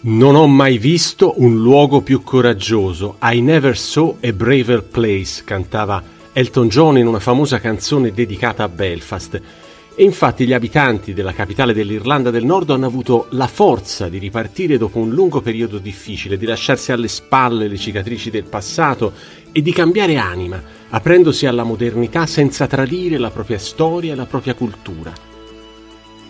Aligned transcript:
Non 0.00 0.36
ho 0.36 0.46
mai 0.46 0.78
visto 0.78 1.34
un 1.38 1.60
luogo 1.60 2.02
più 2.02 2.22
coraggioso. 2.22 3.16
I 3.20 3.40
never 3.40 3.76
saw 3.76 4.16
a 4.22 4.32
braver 4.32 4.84
place, 4.84 5.42
cantava 5.42 6.00
Elton 6.32 6.68
John 6.68 6.98
in 6.98 7.08
una 7.08 7.18
famosa 7.18 7.58
canzone 7.58 8.12
dedicata 8.12 8.62
a 8.62 8.68
Belfast. 8.68 9.42
E 9.96 10.04
infatti 10.04 10.46
gli 10.46 10.52
abitanti 10.52 11.14
della 11.14 11.32
capitale 11.32 11.74
dell'Irlanda 11.74 12.30
del 12.30 12.44
Nord 12.44 12.70
hanno 12.70 12.86
avuto 12.86 13.26
la 13.30 13.48
forza 13.48 14.08
di 14.08 14.18
ripartire 14.18 14.78
dopo 14.78 15.00
un 15.00 15.10
lungo 15.10 15.40
periodo 15.40 15.78
difficile, 15.78 16.36
di 16.36 16.46
lasciarsi 16.46 16.92
alle 16.92 17.08
spalle 17.08 17.66
le 17.66 17.76
cicatrici 17.76 18.30
del 18.30 18.44
passato 18.44 19.12
e 19.50 19.60
di 19.62 19.72
cambiare 19.72 20.14
anima, 20.14 20.62
aprendosi 20.90 21.46
alla 21.46 21.64
modernità 21.64 22.24
senza 22.24 22.68
tradire 22.68 23.18
la 23.18 23.30
propria 23.30 23.58
storia 23.58 24.12
e 24.12 24.16
la 24.16 24.26
propria 24.26 24.54
cultura. 24.54 25.37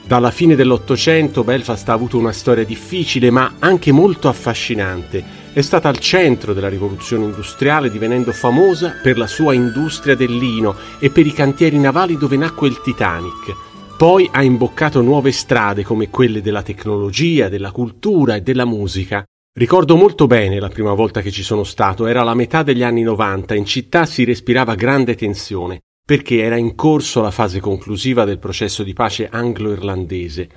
Dalla 0.09 0.31
fine 0.31 0.55
dell'Ottocento 0.55 1.45
Belfast 1.45 1.87
ha 1.91 1.93
avuto 1.93 2.17
una 2.17 2.33
storia 2.33 2.65
difficile 2.65 3.31
ma 3.31 3.57
anche 3.59 3.93
molto 3.93 4.29
affascinante. 4.29 5.23
È 5.53 5.61
stata 5.61 5.91
al 5.91 5.99
centro 5.99 6.55
della 6.55 6.71
rivoluzione 6.71 7.25
industriale 7.25 7.91
divenendo 7.91 8.33
famosa 8.33 8.95
per 9.03 9.19
la 9.19 9.27
sua 9.27 9.53
industria 9.53 10.15
del 10.17 10.35
lino 10.35 10.75
e 10.99 11.11
per 11.11 11.27
i 11.27 11.33
cantieri 11.35 11.79
navali 11.79 12.17
dove 12.17 12.39
nacque 12.39 12.69
il 12.69 12.81
Titanic. 12.81 13.55
Poi 13.99 14.27
ha 14.33 14.43
imboccato 14.43 15.03
nuove 15.03 15.31
strade 15.31 15.85
come 15.85 16.09
quelle 16.09 16.41
della 16.41 16.63
tecnologia, 16.63 17.51
della 17.51 17.71
cultura 17.71 18.37
e 18.37 18.41
della 18.41 18.65
musica. 18.65 19.23
Ricordo 19.53 19.95
molto 19.95 20.27
bene 20.27 20.59
la 20.59 20.71
prima 20.71 20.95
volta 20.95 21.21
che 21.21 21.31
ci 21.31 21.43
sono 21.43 21.65
stato, 21.65 22.07
era 22.07 22.23
la 22.23 22.35
metà 22.35 22.63
degli 22.63 22.83
anni 22.83 23.03
90, 23.03 23.55
in 23.55 23.67
città 23.67 24.07
si 24.07 24.25
respirava 24.25 24.75
grande 24.75 25.17
tensione 25.17 25.81
perché 26.09 26.39
era 26.39 26.57
in 26.57 26.75
corso 26.75 27.21
la 27.21 27.31
fase 27.31 27.61
conclusiva 27.61 28.25
del 28.25 28.39
processo 28.39 28.83
di 28.83 28.95
pace 28.95 29.29
anglo-irlandese. 29.31 30.49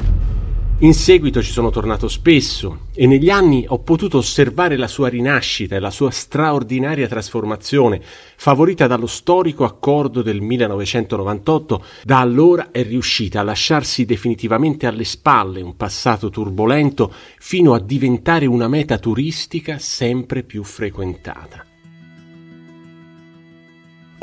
In 0.78 0.94
seguito 0.94 1.44
ci 1.44 1.52
sono 1.52 1.70
tornato 1.72 2.08
spesso 2.08 2.88
e 2.96 3.06
negli 3.06 3.30
anni 3.30 3.66
ho 3.68 3.80
potuto 3.80 4.20
osservare 4.20 4.78
la 4.78 4.88
sua 4.88 5.10
rinascita 5.10 5.76
e 5.76 5.80
la 5.80 5.92
sua 5.92 6.10
straordinaria 6.10 7.06
trasformazione, 7.06 8.02
favorita 8.38 8.88
dallo 8.88 9.08
storico 9.08 9.66
accordo 9.66 10.22
del 10.22 10.40
1998. 10.40 11.84
Da 12.06 12.22
allora 12.22 12.72
è 12.72 12.82
riuscita 12.84 13.42
a 13.42 13.44
lasciarsi 13.44 14.06
definitivamente 14.06 14.88
alle 14.88 15.04
spalle 15.04 15.60
un 15.60 15.76
passato 15.76 16.30
turbolento 16.30 17.14
fino 17.40 17.74
a 17.74 17.82
diventare 17.82 18.46
una 18.46 18.70
meta 18.70 18.98
turistica 19.00 19.80
sempre 19.80 20.44
più 20.44 20.64
frequentata. 20.64 21.66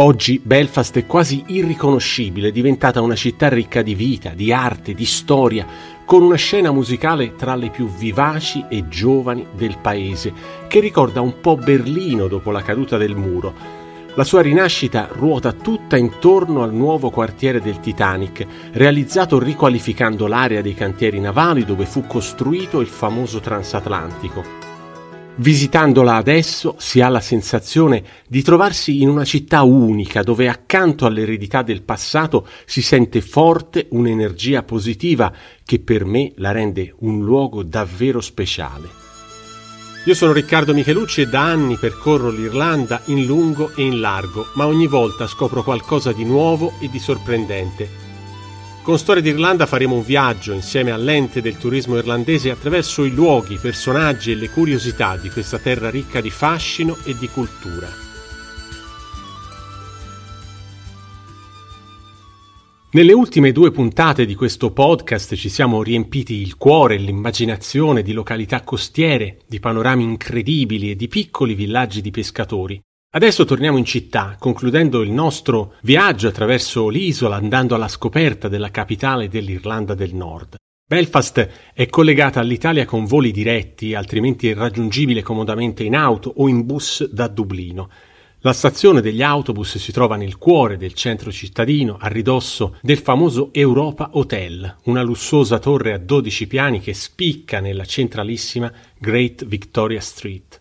Oggi 0.01 0.41
Belfast 0.41 0.97
è 0.97 1.07
quasi 1.07 1.43
irriconoscibile, 1.49 2.49
è 2.49 2.53
diventata 2.53 3.01
una 3.01 3.17
città 3.17 3.49
ricca 3.49 3.83
di 3.83 3.97
vita, 3.97 4.31
di 4.31 4.53
arte, 4.53 4.95
di 4.95 5.05
storia, 5.05 5.67
con 6.05 6.23
una 6.23 6.37
scena 6.37 6.71
musicale 6.71 7.35
tra 7.35 7.57
le 7.57 7.71
più 7.71 7.89
vivaci 7.89 8.65
e 8.69 8.87
giovani 8.87 9.45
del 9.57 9.77
paese, 9.79 10.33
che 10.69 10.79
ricorda 10.79 11.21
un 11.21 11.41
po' 11.41 11.57
Berlino 11.57 12.29
dopo 12.29 12.53
la 12.53 12.63
caduta 12.63 12.97
del 12.97 13.17
muro. 13.17 13.53
La 14.15 14.23
sua 14.23 14.41
rinascita 14.41 15.09
ruota 15.11 15.53
tutta 15.53 15.97
intorno 15.97 16.63
al 16.63 16.73
nuovo 16.73 17.11
quartiere 17.11 17.61
del 17.61 17.81
Titanic, 17.81 18.47
realizzato 18.75 19.41
riqualificando 19.41 20.29
l'area 20.29 20.63
dei 20.63 20.75
cantieri 20.75 21.19
navali 21.19 21.65
dove 21.65 21.87
fu 21.87 22.07
costruito 22.07 22.81
il 22.81 22.87
famoso 22.87 23.41
transatlantico. 23.41 24.58
Visitandola 25.41 26.17
adesso 26.17 26.75
si 26.79 27.01
ha 27.01 27.09
la 27.09 27.21
sensazione 27.21 28.03
di 28.27 28.43
trovarsi 28.43 29.03
in 29.03 29.09
una 29.09 29.25
città 29.25 29.63
unica 29.63 30.25
dove 30.25 30.49
accanto 30.49 31.07
all'eredità 31.07 31.63
del 31.63 31.83
passato 31.83 32.45
si 32.65 32.83
sente 32.83 33.21
forte 33.21 33.87
un'energia 33.91 34.65
positiva 34.65 35.33
che 35.65 35.79
per 35.79 36.05
me 36.05 36.33
la 36.39 36.51
rende 36.51 36.93
un 37.01 37.25
luogo 37.25 37.63
davvero 37.63 38.21
speciale. 38.21 38.89
Io 40.07 40.15
sono 40.15 40.33
Riccardo 40.33 40.75
Michelucci 40.75 41.21
e 41.21 41.27
da 41.27 41.43
anni 41.43 41.77
percorro 41.77 42.31
l'Irlanda 42.31 43.03
in 43.05 43.25
lungo 43.25 43.71
e 43.77 43.85
in 43.85 44.01
largo, 44.01 44.47
ma 44.55 44.67
ogni 44.67 44.89
volta 44.89 45.29
scopro 45.29 45.63
qualcosa 45.63 46.11
di 46.11 46.25
nuovo 46.25 46.73
e 46.81 46.89
di 46.89 46.99
sorprendente 46.99 48.08
con 48.89 48.99
Storia 48.99 49.21
d'Irlanda 49.21 49.67
faremo 49.67 49.97
un 49.97 50.03
viaggio 50.03 50.55
insieme 50.55 50.93
all'ente 50.93 51.43
del 51.43 51.59
turismo 51.59 51.99
irlandese 51.99 52.49
attraverso 52.49 53.05
i 53.05 53.11
luoghi, 53.11 53.53
i 53.53 53.59
personaggi 53.59 54.31
e 54.31 54.35
le 54.35 54.49
curiosità 54.49 55.19
di 55.19 55.29
questa 55.29 55.59
terra 55.59 55.91
ricca 55.91 56.23
di 56.23 56.31
fascino 56.31 56.97
e 57.05 57.15
di 57.15 57.29
cultura. 57.29 57.87
Nelle 62.93 63.13
ultime 63.13 63.53
due 63.53 63.71
puntate 63.73 64.25
di 64.25 64.35
questo 64.35 64.73
podcast 64.73 65.35
ci 65.35 65.51
siamo 65.51 65.83
riempiti 65.83 66.41
il 66.41 66.57
cuore 66.57 66.95
e 66.95 66.99
l'immaginazione 66.99 68.01
di 68.01 68.13
località 68.15 68.63
costiere, 68.63 69.41
di 69.47 69.61
panorami 69.61 70.03
incredibili 70.03 70.93
e 70.93 70.97
di 70.97 71.09
piccoli 71.09 71.53
villaggi 71.53 72.01
di 72.01 72.11
pescatori. 72.11 72.83
Adesso 73.11 73.47
torniamo 73.47 73.79
in 73.79 73.87
città, 73.87 74.37
concludendo 74.39 75.01
il 75.01 75.11
nostro 75.11 75.77
viaggio 75.81 76.29
attraverso 76.29 76.91
l'isola 76.91 77.37
andando 77.37 77.75
alla 77.75 77.89
scoperta 77.89 78.49
della 78.49 78.71
capitale 78.71 79.31
dell'Irlanda 79.31 79.95
del 79.95 80.15
Nord. 80.15 80.57
Belfast 80.87 81.49
è 81.73 81.87
collegata 81.87 82.41
all'Italia 82.41 82.85
con 82.85 83.07
voli 83.07 83.31
diretti, 83.31 83.95
altrimenti 83.95 84.51
è 84.51 84.55
raggiungibile 84.55 85.23
comodamente 85.23 85.85
in 85.85 85.97
auto 85.97 86.35
o 86.37 86.49
in 86.49 86.67
bus 86.67 87.09
da 87.09 87.29
Dublino. 87.29 87.89
La 88.41 88.53
stazione 88.53 89.01
degli 89.01 89.23
autobus 89.23 89.79
si 89.79 89.91
trova 89.91 90.17
nel 90.17 90.37
cuore 90.37 90.77
del 90.77 90.93
centro 90.93 91.33
cittadino, 91.33 91.97
a 91.99 92.09
ridosso 92.09 92.77
del 92.83 92.99
famoso 92.99 93.55
Europa 93.55 94.11
Hotel, 94.13 94.77
una 94.85 95.01
lussuosa 95.01 95.59
torre 95.59 95.95
a 95.95 95.99
12 95.99 96.47
piani 96.47 96.79
che 96.79 96.93
spicca 96.93 97.61
nella 97.61 97.87
centralissima 97.87 98.71
Great 98.99 99.47
Victoria 99.47 100.01
Street. 100.03 100.61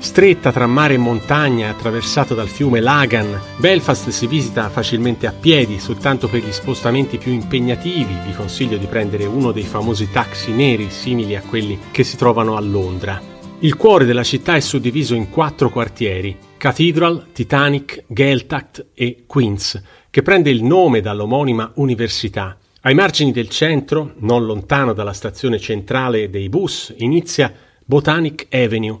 Stretta 0.00 0.50
tra 0.50 0.66
mare 0.66 0.94
e 0.94 0.96
montagna, 0.96 1.68
attraversata 1.68 2.32
dal 2.32 2.48
fiume 2.48 2.80
Lagan, 2.80 3.38
Belfast 3.58 4.08
si 4.08 4.26
visita 4.26 4.70
facilmente 4.70 5.26
a 5.26 5.32
piedi, 5.32 5.78
soltanto 5.78 6.26
per 6.26 6.42
gli 6.42 6.50
spostamenti 6.52 7.18
più 7.18 7.32
impegnativi 7.32 8.16
vi 8.24 8.32
consiglio 8.32 8.78
di 8.78 8.86
prendere 8.86 9.26
uno 9.26 9.52
dei 9.52 9.62
famosi 9.62 10.10
taxi 10.10 10.52
neri 10.52 10.88
simili 10.88 11.36
a 11.36 11.42
quelli 11.42 11.78
che 11.90 12.02
si 12.02 12.16
trovano 12.16 12.56
a 12.56 12.60
Londra. 12.60 13.20
Il 13.58 13.76
cuore 13.76 14.06
della 14.06 14.22
città 14.22 14.56
è 14.56 14.60
suddiviso 14.60 15.14
in 15.14 15.28
quattro 15.28 15.68
quartieri, 15.68 16.34
Cathedral, 16.56 17.26
Titanic, 17.32 18.04
Geltacht 18.06 18.86
e 18.94 19.24
Queens, 19.26 19.80
che 20.08 20.22
prende 20.22 20.48
il 20.48 20.64
nome 20.64 21.02
dall'omonima 21.02 21.72
università. 21.74 22.56
Ai 22.80 22.94
margini 22.94 23.32
del 23.32 23.50
centro, 23.50 24.14
non 24.20 24.46
lontano 24.46 24.94
dalla 24.94 25.12
stazione 25.12 25.58
centrale 25.58 26.30
dei 26.30 26.48
bus, 26.48 26.94
inizia 26.96 27.52
Botanic 27.84 28.46
Avenue, 28.50 28.98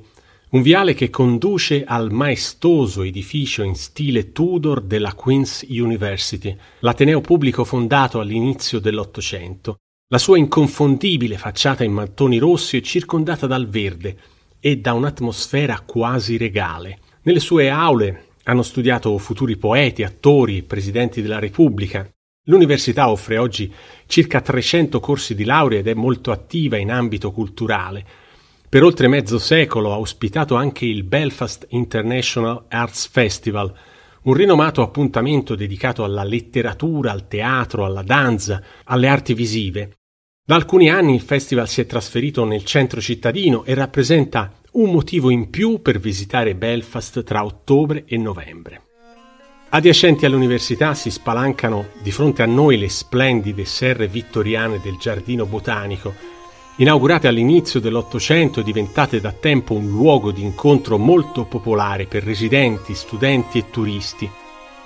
un 0.50 0.62
viale 0.62 0.94
che 0.94 1.10
conduce 1.10 1.84
al 1.84 2.10
maestoso 2.10 3.02
edificio 3.02 3.62
in 3.62 3.76
stile 3.76 4.32
Tudor 4.32 4.80
della 4.80 5.14
Queen's 5.14 5.64
University, 5.68 6.56
l'ateneo 6.80 7.20
pubblico 7.20 7.64
fondato 7.64 8.18
all'inizio 8.18 8.80
dell'Ottocento. 8.80 9.76
La 10.08 10.18
sua 10.18 10.38
inconfondibile 10.38 11.38
facciata 11.38 11.84
in 11.84 11.92
mattoni 11.92 12.38
rossi 12.38 12.78
è 12.78 12.80
circondata 12.80 13.46
dal 13.46 13.68
verde 13.68 14.16
e 14.58 14.78
da 14.78 14.92
un'atmosfera 14.94 15.82
quasi 15.86 16.36
regale. 16.36 16.98
Nelle 17.22 17.38
sue 17.38 17.70
aule 17.70 18.24
hanno 18.44 18.62
studiato 18.62 19.16
futuri 19.18 19.56
poeti, 19.56 20.02
attori 20.02 20.64
presidenti 20.64 21.22
della 21.22 21.38
Repubblica. 21.38 22.08
L'università 22.46 23.08
offre 23.08 23.38
oggi 23.38 23.72
circa 24.06 24.40
300 24.40 24.98
corsi 24.98 25.36
di 25.36 25.44
laurea 25.44 25.78
ed 25.78 25.86
è 25.86 25.94
molto 25.94 26.32
attiva 26.32 26.76
in 26.76 26.90
ambito 26.90 27.30
culturale 27.30 28.04
per 28.70 28.84
oltre 28.84 29.08
mezzo 29.08 29.40
secolo 29.40 29.92
ha 29.92 29.98
ospitato 29.98 30.54
anche 30.54 30.86
il 30.86 31.02
Belfast 31.02 31.66
International 31.70 32.66
Arts 32.68 33.08
Festival, 33.08 33.74
un 34.22 34.34
rinomato 34.34 34.80
appuntamento 34.80 35.56
dedicato 35.56 36.04
alla 36.04 36.22
letteratura, 36.22 37.10
al 37.10 37.26
teatro, 37.26 37.84
alla 37.84 38.02
danza, 38.02 38.62
alle 38.84 39.08
arti 39.08 39.34
visive. 39.34 39.96
Da 40.46 40.54
alcuni 40.54 40.88
anni 40.88 41.16
il 41.16 41.20
festival 41.20 41.66
si 41.66 41.80
è 41.80 41.86
trasferito 41.86 42.44
nel 42.44 42.64
centro 42.64 43.00
cittadino 43.00 43.64
e 43.64 43.74
rappresenta 43.74 44.52
un 44.72 44.92
motivo 44.92 45.30
in 45.30 45.50
più 45.50 45.82
per 45.82 45.98
visitare 45.98 46.54
Belfast 46.54 47.24
tra 47.24 47.44
ottobre 47.44 48.04
e 48.06 48.16
novembre. 48.18 48.82
Adiacenti 49.70 50.26
all'università 50.26 50.94
si 50.94 51.10
spalancano 51.10 51.88
di 52.00 52.12
fronte 52.12 52.42
a 52.42 52.46
noi 52.46 52.78
le 52.78 52.88
splendide 52.88 53.64
serre 53.64 54.06
vittoriane 54.06 54.78
del 54.80 54.96
giardino 54.96 55.44
botanico, 55.44 56.38
Inaugurate 56.80 57.28
all'inizio 57.28 57.78
dell'Ottocento 57.78 58.60
e 58.60 58.62
diventate 58.62 59.20
da 59.20 59.32
tempo 59.32 59.74
un 59.74 59.86
luogo 59.86 60.30
di 60.30 60.40
incontro 60.40 60.96
molto 60.96 61.44
popolare 61.44 62.06
per 62.06 62.24
residenti, 62.24 62.94
studenti 62.94 63.58
e 63.58 63.68
turisti, 63.68 64.30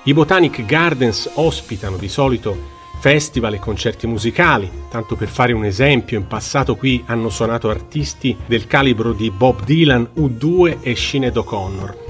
i 0.07 0.13
Botanic 0.13 0.65
Gardens 0.65 1.31
ospitano 1.35 1.97
di 1.97 2.09
solito 2.09 2.73
festival 2.99 3.55
e 3.55 3.59
concerti 3.61 4.09
musicali, 4.09 4.69
tanto 4.91 5.15
per 5.15 5.29
fare 5.29 5.53
un 5.53 5.65
esempio, 5.65 6.19
in 6.19 6.27
passato 6.27 6.75
qui 6.75 7.01
hanno 7.07 7.31
suonato 7.31 7.71
artisti 7.71 8.37
del 8.45 8.67
calibro 8.67 9.13
di 9.13 9.31
Bob 9.31 9.63
Dylan, 9.65 10.11
U2 10.17 10.79
e 10.81 10.97
Sinead 10.97 11.37
O'Connor. 11.37 12.03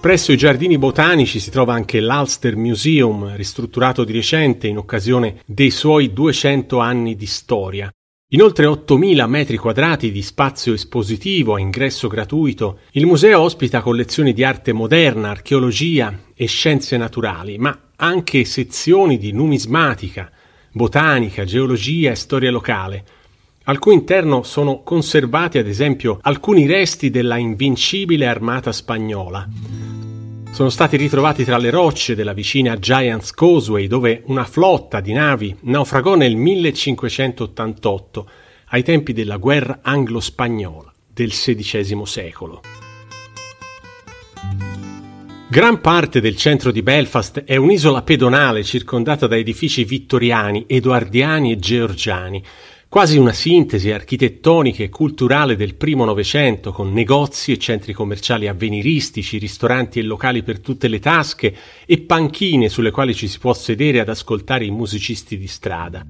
Presso 0.00 0.32
i 0.32 0.36
giardini 0.38 0.78
botanici 0.78 1.40
si 1.40 1.50
trova 1.50 1.74
anche 1.74 2.00
l'Ulster 2.00 2.56
Museum, 2.56 3.36
ristrutturato 3.36 4.02
di 4.04 4.12
recente 4.12 4.66
in 4.66 4.78
occasione 4.78 5.42
dei 5.44 5.70
suoi 5.70 6.12
200 6.12 6.78
anni 6.78 7.16
di 7.16 7.26
storia, 7.26 7.92
In 8.32 8.42
oltre 8.42 8.66
8.000 8.66 9.26
metri 9.26 9.56
quadrati 9.56 10.12
di 10.12 10.20
spazio 10.20 10.74
espositivo 10.74 11.54
a 11.54 11.60
ingresso 11.60 12.08
gratuito, 12.08 12.80
il 12.90 13.06
museo 13.06 13.40
ospita 13.40 13.80
collezioni 13.80 14.34
di 14.34 14.44
arte 14.44 14.74
moderna, 14.74 15.30
archeologia 15.30 16.14
e 16.34 16.44
scienze 16.44 16.98
naturali, 16.98 17.56
ma 17.56 17.74
anche 17.96 18.44
sezioni 18.44 19.16
di 19.16 19.32
numismatica, 19.32 20.30
botanica, 20.70 21.46
geologia 21.46 22.10
e 22.10 22.16
storia 22.16 22.50
locale, 22.50 23.04
al 23.64 23.78
cui 23.78 23.94
interno 23.94 24.42
sono 24.42 24.82
conservati 24.82 25.56
ad 25.56 25.66
esempio 25.66 26.18
alcuni 26.20 26.66
resti 26.66 27.08
della 27.08 27.38
invincibile 27.38 28.26
armata 28.26 28.72
spagnola. 28.72 29.97
Sono 30.58 30.70
stati 30.70 30.96
ritrovati 30.96 31.44
tra 31.44 31.56
le 31.56 31.70
rocce 31.70 32.16
della 32.16 32.32
vicina 32.32 32.80
Giants 32.80 33.30
Causeway 33.30 33.86
dove 33.86 34.22
una 34.24 34.42
flotta 34.42 34.98
di 34.98 35.12
navi 35.12 35.54
naufragò 35.60 36.16
nel 36.16 36.34
1588 36.34 38.30
ai 38.70 38.82
tempi 38.82 39.12
della 39.12 39.36
guerra 39.36 39.78
anglo-spagnola 39.82 40.92
del 41.14 41.30
XVI 41.30 42.04
secolo. 42.04 42.62
Gran 45.48 45.80
parte 45.80 46.20
del 46.20 46.34
centro 46.34 46.72
di 46.72 46.82
Belfast 46.82 47.44
è 47.44 47.54
un'isola 47.54 48.02
pedonale 48.02 48.64
circondata 48.64 49.28
da 49.28 49.36
edifici 49.36 49.84
vittoriani, 49.84 50.64
edoardiani 50.66 51.52
e 51.52 51.56
georgiani, 51.58 52.42
quasi 52.88 53.18
una 53.18 53.32
sintesi 53.32 53.90
architettonica 53.90 54.82
e 54.82 54.88
culturale 54.88 55.56
del 55.56 55.74
primo 55.74 56.06
Novecento, 56.06 56.72
con 56.72 56.92
negozi 56.92 57.52
e 57.52 57.58
centri 57.58 57.92
commerciali 57.92 58.48
avveniristici, 58.48 59.36
ristoranti 59.36 59.98
e 59.98 60.02
locali 60.02 60.42
per 60.42 60.60
tutte 60.60 60.88
le 60.88 60.98
tasche 60.98 61.54
e 61.84 61.98
panchine 61.98 62.70
sulle 62.70 62.90
quali 62.90 63.14
ci 63.14 63.28
si 63.28 63.38
può 63.38 63.52
sedere 63.52 64.00
ad 64.00 64.08
ascoltare 64.08 64.64
i 64.64 64.70
musicisti 64.70 65.36
di 65.36 65.46
strada. 65.46 66.04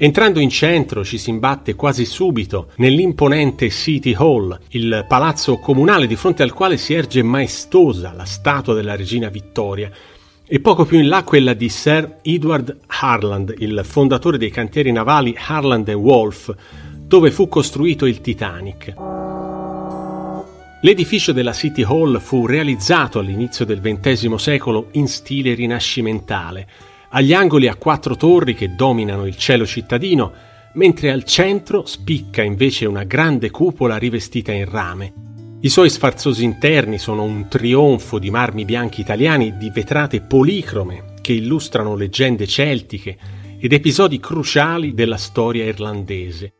Entrando 0.00 0.38
in 0.38 0.48
centro 0.48 1.04
ci 1.04 1.18
si 1.18 1.30
imbatte 1.30 1.74
quasi 1.74 2.04
subito 2.04 2.70
nell'imponente 2.76 3.68
City 3.70 4.14
Hall, 4.14 4.56
il 4.70 5.04
palazzo 5.08 5.58
comunale 5.58 6.06
di 6.06 6.14
fronte 6.14 6.44
al 6.44 6.52
quale 6.52 6.76
si 6.76 6.94
erge 6.94 7.22
maestosa 7.22 8.12
la 8.12 8.24
statua 8.24 8.74
della 8.74 8.94
regina 8.94 9.28
Vittoria, 9.28 9.90
e 10.50 10.60
poco 10.60 10.86
più 10.86 10.98
in 10.98 11.08
là 11.08 11.24
quella 11.24 11.52
di 11.52 11.68
Sir 11.68 12.20
Edward 12.22 12.78
Harland, 12.86 13.54
il 13.58 13.82
fondatore 13.84 14.38
dei 14.38 14.50
cantieri 14.50 14.90
navali 14.90 15.36
Harland 15.36 15.90
Wolff, 15.90 16.50
dove 17.06 17.30
fu 17.30 17.48
costruito 17.48 18.06
il 18.06 18.22
Titanic. 18.22 18.94
L'edificio 20.80 21.32
della 21.32 21.52
City 21.52 21.82
Hall 21.82 22.18
fu 22.18 22.46
realizzato 22.46 23.18
all'inizio 23.18 23.66
del 23.66 23.82
XX 23.82 24.34
secolo 24.36 24.88
in 24.92 25.06
stile 25.06 25.52
rinascimentale, 25.52 26.66
agli 27.10 27.34
angoli 27.34 27.68
ha 27.68 27.74
quattro 27.74 28.16
torri 28.16 28.54
che 28.54 28.74
dominano 28.74 29.26
il 29.26 29.36
cielo 29.36 29.66
cittadino, 29.66 30.32
mentre 30.74 31.10
al 31.10 31.24
centro 31.24 31.84
spicca 31.84 32.42
invece 32.42 32.86
una 32.86 33.04
grande 33.04 33.50
cupola 33.50 33.98
rivestita 33.98 34.52
in 34.52 34.64
rame. 34.64 35.27
I 35.60 35.70
suoi 35.70 35.90
sfarzosi 35.90 36.44
interni 36.44 36.98
sono 36.98 37.24
un 37.24 37.48
trionfo 37.48 38.20
di 38.20 38.30
marmi 38.30 38.64
bianchi 38.64 39.00
italiani 39.00 39.56
di 39.56 39.70
vetrate 39.70 40.20
policrome 40.20 41.14
che 41.20 41.32
illustrano 41.32 41.96
leggende 41.96 42.46
celtiche 42.46 43.18
ed 43.58 43.72
episodi 43.72 44.20
cruciali 44.20 44.94
della 44.94 45.16
storia 45.16 45.64
irlandese. 45.64 46.52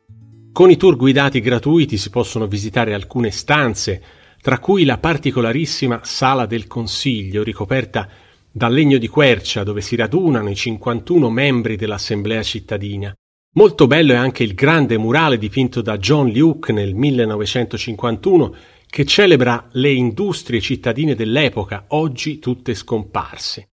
Con 0.53 0.69
i 0.69 0.77
tour 0.77 0.97
guidati 0.97 1.39
gratuiti 1.39 1.97
si 1.97 2.11
possono 2.11 2.49
visitare 2.49 2.93
alcune 2.93 3.31
stanze, 3.31 4.03
tra 4.43 4.59
cui 4.59 4.85
la 4.85 4.99
particolarissima 4.99 6.01
Sala 6.03 6.47
del 6.47 6.67
Consiglio, 6.67 7.45
ricoperta 7.45 8.09
dal 8.51 8.73
legno 8.73 8.99
di 8.99 9.07
quercia 9.07 9.63
dove 9.63 9.81
si 9.81 9.95
radunano 9.95 10.51
i 10.51 10.57
51 10.57 11.31
membri 11.31 11.77
dell'Assemblea 11.77 12.43
cittadina. 12.43 13.15
Molto 13.55 13.87
bello 13.87 14.13
è 14.13 14.17
anche 14.17 14.43
il 14.43 14.55
grande 14.55 14.99
murale 14.99 15.39
dipinto 15.39 15.83
da 15.83 15.99
John 15.99 16.31
Luke 16.31 16.73
nel 16.73 16.95
1951 16.95 18.55
che 18.89 19.05
celebra 19.05 19.69
le 19.73 19.91
industrie 19.91 20.61
cittadine 20.61 21.15
dell'epoca, 21.15 21.85
oggi 21.89 22.39
tutte 22.39 22.75
scomparse. 22.75 23.69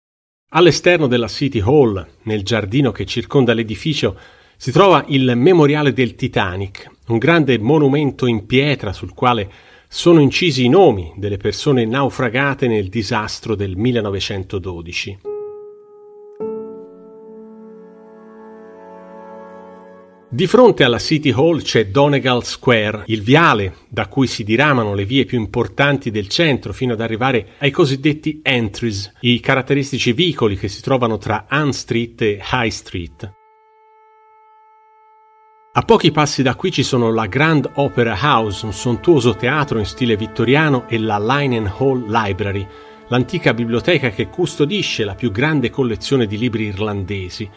All'esterno 0.55 1.06
della 1.06 1.29
City 1.29 1.61
Hall, 1.61 2.06
nel 2.23 2.43
giardino 2.43 2.93
che 2.93 3.06
circonda 3.06 3.55
l'edificio, 3.55 4.19
si 4.56 4.70
trova 4.70 5.05
il 5.09 5.32
Memoriale 5.35 5.93
del 5.93 6.14
Titanic, 6.14 6.91
un 7.09 7.19
grande 7.19 7.59
monumento 7.59 8.26
in 8.26 8.47
pietra 8.47 8.93
sul 8.93 9.14
quale 9.14 9.50
sono 9.88 10.20
incisi 10.20 10.64
i 10.64 10.69
nomi 10.69 11.12
delle 11.17 11.37
persone 11.37 11.85
naufragate 11.85 12.67
nel 12.67 12.88
disastro 12.88 13.55
del 13.55 13.76
1912. 13.76 15.31
Di 20.34 20.46
fronte 20.46 20.82
alla 20.82 20.99
City 20.99 21.31
Hall 21.31 21.61
c'è 21.61 21.88
Donegal 21.88 22.43
Square, 22.43 23.02
il 23.08 23.20
viale 23.20 23.81
da 23.90 24.06
cui 24.06 24.26
si 24.26 24.44
diramano 24.44 24.94
le 24.94 25.05
vie 25.05 25.26
più 25.26 25.38
importanti 25.38 26.11
del 26.11 26.29
centro 26.29 26.73
fino 26.73 26.94
ad 26.94 27.02
arrivare 27.02 27.49
ai 27.58 27.70
cosiddetti 27.70 28.40
entries, 28.43 29.12
i 29.20 29.40
caratteristici 29.40 30.14
vicoli 30.14 30.56
che 30.56 30.69
si 30.69 30.81
trovano 30.81 31.19
tra 31.19 31.44
Ann 31.50 31.69
Street 31.69 32.23
e 32.23 32.40
High 32.50 32.70
Street. 32.70 33.32
A 35.75 35.82
pochi 35.82 36.11
passi 36.12 36.43
da 36.43 36.55
qui 36.55 36.73
ci 36.73 36.82
sono 36.82 37.12
la 37.12 37.26
Grand 37.26 37.70
Opera 37.75 38.19
House, 38.19 38.64
un 38.64 38.73
sontuoso 38.73 39.37
teatro 39.37 39.79
in 39.79 39.84
stile 39.84 40.17
vittoriano, 40.17 40.88
e 40.88 40.99
la 40.99 41.19
Linen 41.19 41.70
Hall 41.76 42.08
Library, 42.08 42.67
l'antica 43.08 43.52
biblioteca 43.52 44.08
che 44.08 44.29
custodisce 44.29 45.05
la 45.05 45.14
più 45.14 45.31
grande 45.31 45.69
collezione 45.69 46.26
di 46.26 46.38
libri 46.38 46.69
irlandesi. 46.69 47.50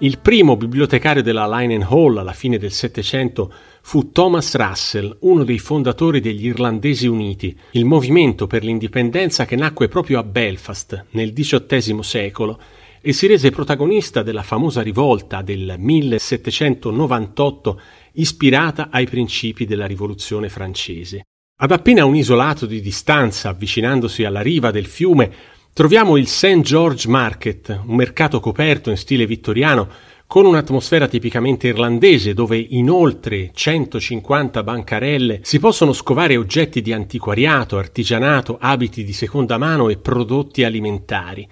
Il 0.00 0.20
primo 0.20 0.56
bibliotecario 0.56 1.24
della 1.24 1.48
Linen 1.58 1.82
Hall 1.82 2.18
alla 2.18 2.32
fine 2.32 2.56
del 2.56 2.70
Settecento 2.70 3.52
fu 3.82 4.12
Thomas 4.12 4.54
Russell, 4.54 5.16
uno 5.22 5.42
dei 5.42 5.58
fondatori 5.58 6.20
degli 6.20 6.46
Irlandesi 6.46 7.08
Uniti, 7.08 7.58
il 7.72 7.84
movimento 7.84 8.46
per 8.46 8.62
l'indipendenza 8.62 9.44
che 9.44 9.56
nacque 9.56 9.88
proprio 9.88 10.20
a 10.20 10.22
Belfast 10.22 11.06
nel 11.10 11.32
XVIII 11.32 12.00
secolo 12.04 12.60
e 13.00 13.12
si 13.12 13.26
rese 13.26 13.50
protagonista 13.50 14.22
della 14.22 14.44
famosa 14.44 14.82
rivolta 14.82 15.42
del 15.42 15.74
1798 15.76 17.80
ispirata 18.12 18.90
ai 18.92 19.06
principi 19.06 19.64
della 19.64 19.86
rivoluzione 19.86 20.48
francese. 20.48 21.24
Ad 21.60 21.72
appena 21.72 22.04
un 22.04 22.14
isolato 22.14 22.66
di 22.66 22.80
distanza, 22.80 23.48
avvicinandosi 23.48 24.22
alla 24.22 24.42
riva 24.42 24.70
del 24.70 24.86
fiume, 24.86 25.56
troviamo 25.78 26.16
il 26.16 26.26
St. 26.26 26.62
George 26.62 27.08
Market, 27.08 27.82
un 27.86 27.94
mercato 27.94 28.40
coperto 28.40 28.90
in 28.90 28.96
stile 28.96 29.26
vittoriano 29.26 29.88
con 30.26 30.44
un'atmosfera 30.44 31.06
tipicamente 31.06 31.68
irlandese 31.68 32.34
dove 32.34 32.58
in 32.58 32.90
oltre 32.90 33.52
150 33.54 34.64
bancarelle 34.64 35.38
si 35.44 35.60
possono 35.60 35.92
scovare 35.92 36.36
oggetti 36.36 36.82
di 36.82 36.92
antiquariato, 36.92 37.78
artigianato, 37.78 38.58
abiti 38.60 39.04
di 39.04 39.12
seconda 39.12 39.56
mano 39.56 39.88
e 39.88 39.98
prodotti 39.98 40.64
alimentari. 40.64 41.48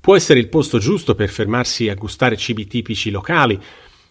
Può 0.00 0.16
essere 0.16 0.40
il 0.40 0.48
posto 0.48 0.78
giusto 0.78 1.14
per 1.14 1.28
fermarsi 1.28 1.90
a 1.90 1.94
gustare 1.94 2.38
cibi 2.38 2.66
tipici 2.66 3.10
locali, 3.10 3.60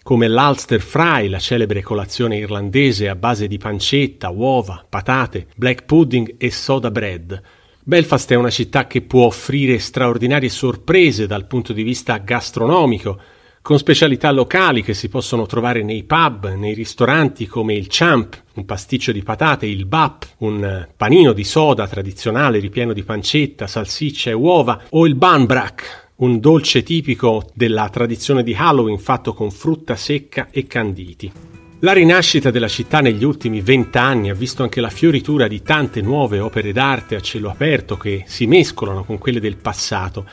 come 0.03 0.29
l'Ulster 0.29 0.81
Fry, 0.81 1.29
la 1.29 1.39
celebre 1.39 1.81
colazione 1.81 2.37
irlandese 2.37 3.09
a 3.09 3.15
base 3.15 3.47
di 3.47 3.57
pancetta, 3.57 4.29
uova, 4.29 4.85
patate, 4.87 5.47
black 5.55 5.85
pudding 5.85 6.35
e 6.37 6.51
soda 6.51 6.91
bread. 6.91 7.41
Belfast 7.87 8.29
è 8.33 8.35
una 8.35 8.49
città 8.49 8.85
che 8.85 9.01
può 9.01 9.27
offrire 9.27 9.79
straordinarie 9.79 10.49
sorprese 10.49 11.25
dal 11.25 11.47
punto 11.47 11.71
di 11.71 11.83
vista 11.83 12.17
gastronomico, 12.17 13.17
con 13.61 13.77
specialità 13.77 14.29
locali 14.31 14.83
che 14.83 14.93
si 14.93 15.07
possono 15.07 15.45
trovare 15.45 15.83
nei 15.83 16.03
pub, 16.03 16.53
nei 16.53 16.73
ristoranti 16.73 17.45
come 17.45 17.75
il 17.75 17.85
Champ, 17.87 18.43
un 18.55 18.65
pasticcio 18.65 19.13
di 19.13 19.23
patate, 19.23 19.67
il 19.67 19.85
Bap, 19.85 20.25
un 20.39 20.85
panino 20.97 21.31
di 21.31 21.45
soda 21.45 21.87
tradizionale 21.87 22.59
ripieno 22.59 22.91
di 22.91 23.03
pancetta, 23.03 23.67
salsiccia 23.67 24.31
e 24.31 24.33
uova, 24.33 24.81
o 24.89 25.07
il 25.07 25.15
Banbrak, 25.15 26.09
un 26.15 26.41
dolce 26.41 26.83
tipico 26.83 27.49
della 27.53 27.87
tradizione 27.87 28.43
di 28.43 28.53
Halloween 28.53 28.99
fatto 28.99 29.33
con 29.33 29.49
frutta 29.49 29.95
secca 29.95 30.49
e 30.51 30.67
canditi. 30.67 31.31
La 31.81 31.93
rinascita 31.93 32.49
della 32.49 32.67
città 32.67 33.01
negli 33.01 33.23
ultimi 33.23 33.61
vent'anni 33.61 34.29
ha 34.29 34.33
visto 34.33 34.63
anche 34.63 34.81
la 34.81 34.89
fioritura 34.89 35.47
di 35.47 35.61
tante 35.61 36.01
nuove 36.01 36.39
opere 36.39 36.71
d'arte 36.71 37.15
a 37.15 37.19
cielo 37.19 37.49
aperto 37.49 37.97
che 37.97 38.23
si 38.25 38.47
mescolano 38.47 39.03
con 39.03 39.17
quelle 39.17 39.39
del 39.39 39.57
passato 39.57 40.25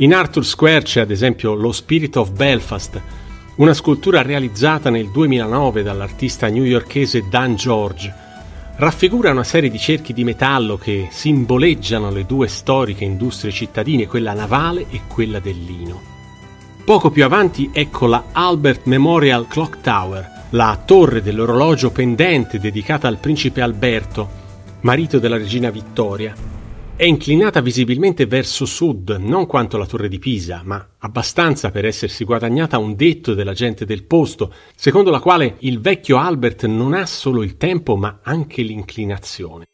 in 0.00 0.14
Arthur 0.14 0.46
Square 0.46 0.82
c'è 0.82 1.00
ad 1.00 1.10
esempio 1.10 1.54
lo 1.54 1.72
Spirit 1.72 2.14
of 2.18 2.30
Belfast, 2.30 3.02
una 3.56 3.74
scultura 3.74 4.22
realizzata 4.22 4.90
nel 4.90 5.10
2009 5.10 5.82
dall'artista 5.82 6.46
newyorkese 6.46 7.24
Dan 7.28 7.56
George. 7.56 8.14
Raffigura 8.76 9.32
una 9.32 9.42
serie 9.42 9.70
di 9.70 9.78
cerchi 9.78 10.12
di 10.12 10.22
metallo 10.22 10.76
che 10.76 11.08
simboleggiano 11.10 12.12
le 12.12 12.26
due 12.26 12.46
storiche 12.46 13.02
industrie 13.02 13.50
cittadine, 13.50 14.06
quella 14.06 14.34
navale 14.34 14.86
e 14.88 15.00
quella 15.08 15.40
del 15.40 15.64
lino. 15.64 16.00
Poco 16.84 17.10
più 17.10 17.24
avanti 17.24 17.68
ecco 17.72 18.06
la 18.06 18.26
Albert 18.30 18.82
Memorial 18.84 19.48
Clock 19.48 19.80
Tower, 19.80 20.37
la 20.50 20.80
torre 20.82 21.20
dell'orologio 21.20 21.90
pendente 21.90 22.58
dedicata 22.58 23.06
al 23.06 23.18
principe 23.18 23.60
Alberto, 23.60 24.28
marito 24.80 25.18
della 25.18 25.36
regina 25.36 25.70
Vittoria, 25.70 26.34
È 26.98 27.04
inclinata 27.04 27.60
visibilmente 27.60 28.26
verso 28.26 28.64
sud, 28.64 29.10
non 29.20 29.46
quanto 29.46 29.76
la 29.76 29.86
torre 29.86 30.08
di 30.08 30.18
Pisa, 30.18 30.62
ma 30.64 30.84
abbastanza 30.98 31.70
per 31.70 31.84
essersi 31.84 32.24
guadagnata 32.24 32.78
un 32.78 32.96
detto 32.96 33.34
della 33.34 33.52
gente 33.52 33.84
del 33.84 34.02
posto, 34.02 34.52
secondo 34.74 35.10
la 35.10 35.20
quale 35.20 35.58
il 35.60 35.78
vecchio 35.78 36.18
Albert 36.18 36.66
non 36.66 36.94
ha 36.94 37.06
solo 37.06 37.44
il 37.44 37.56
tempo 37.56 37.96
ma 37.96 38.18
anche 38.24 38.62
l'inclinazione. 38.62 39.66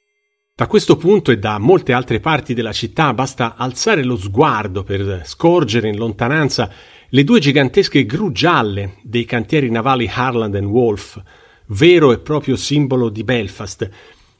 Da 0.54 0.66
questo 0.66 0.97
punto 0.97 1.31
e 1.31 1.38
da 1.38 1.57
molte 1.59 1.95
altre 1.95 2.21
parti 2.21 2.52
della 2.52 2.73
città 2.73 3.14
basta 3.14 3.54
alzare 3.57 4.04
lo 4.04 4.19
sguardo 4.19 4.85
per 4.85 5.23
scorgere 5.25 5.88
in 5.88 5.97
lontananza 5.97 6.71
le 7.14 7.23
due 7.23 7.38
gigantesche 7.38 8.06
gru 8.06 8.33
gialle 8.33 8.97
dei 9.04 9.25
cantieri 9.25 9.71
navali 9.71 10.11
Harland 10.12 10.56
Wolff, 10.56 11.23
vero 11.68 12.11
e 12.11 12.18
proprio 12.18 12.56
simbolo 12.56 13.09
di 13.09 13.23
Belfast, 13.23 13.88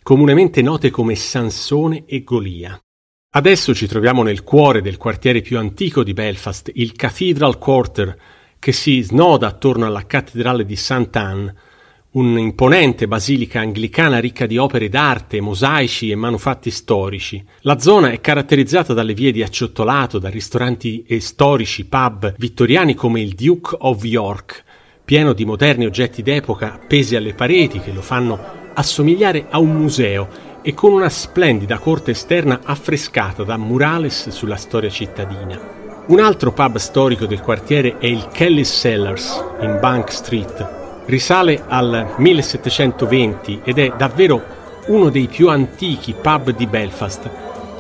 comunemente 0.03 0.61
note 0.61 0.91
come 0.91 1.15
Sansone 1.15 2.03
e 2.05 2.25
Golia. 2.25 2.77
Adesso 3.37 3.77
ci 3.77 3.87
troviamo 3.87 4.25
nel 4.25 4.43
cuore 4.43 4.83
del 4.83 4.97
quartiere 4.97 5.41
più 5.41 5.57
antico 5.57 6.03
di 6.03 6.15
Belfast, 6.15 6.73
il 6.75 6.95
Cathedral 6.95 7.59
Quarter, 7.59 8.19
che 8.59 8.73
si 8.73 9.01
snoda 9.03 9.47
attorno 9.47 9.87
alla 9.87 10.05
cattedrale 10.05 10.65
di 10.65 10.75
Sant'Anne, 10.75 11.55
un'imponente 12.15 13.09
basilica 13.09 13.61
anglicana 13.61 14.19
ricca 14.19 14.47
di 14.47 14.57
opere 14.57 14.89
d'arte, 14.89 15.41
mosaici 15.41 16.11
e 16.11 16.15
manufatti 16.15 16.71
storici. 16.71 17.45
La 17.63 17.81
zona 17.81 18.11
è 18.11 18.21
caratterizzata 18.21 18.93
dalle 18.93 19.15
vie 19.15 19.33
di 19.33 19.43
acciottolato, 19.43 20.21
da 20.21 20.29
ristoranti 20.29 21.05
e 21.07 21.21
storici 21.21 21.87
pub 21.87 22.35
vittoriani 22.39 22.95
come 22.95 23.21
il 23.21 23.35
Duke 23.35 23.77
of 23.81 24.05
York, 24.05 24.63
pieno 25.05 25.33
di 25.33 25.45
moderni 25.45 25.87
oggetti 25.87 26.23
d'epoca 26.23 26.75
appesi 26.75 27.17
alle 27.17 27.35
pareti 27.35 27.81
che 27.81 27.93
lo 27.93 28.03
fanno 28.03 28.39
assomigliare 28.75 29.47
a 29.51 29.59
un 29.59 29.73
museo 29.73 30.29
e 30.63 30.73
con 30.73 30.93
una 30.93 31.09
splendida 31.09 31.79
corte 31.79 32.13
esterna 32.13 32.61
affrescata 32.63 33.43
da 33.43 33.57
murales 33.57 34.29
sulla 34.29 34.57
storia 34.57 34.89
cittadina. 34.89 35.83
Un 36.07 36.21
altro 36.21 36.53
pub 36.53 36.77
storico 36.77 37.27
del 37.27 37.41
quartiere 37.41 37.99
è 37.99 38.07
il 38.07 38.29
Kelly's 38.33 38.71
Cellars 38.71 39.43
in 39.61 39.79
Bank 39.81 40.13
Street, 40.13 40.83
risale 41.07 41.63
al 41.67 42.15
1720 42.17 43.61
ed 43.65 43.79
è 43.79 43.93
davvero 43.97 44.43
uno 44.87 45.09
dei 45.09 45.27
più 45.29 45.49
antichi 45.49 46.15
pub 46.21 46.51
di 46.51 46.67
Belfast. 46.67 47.31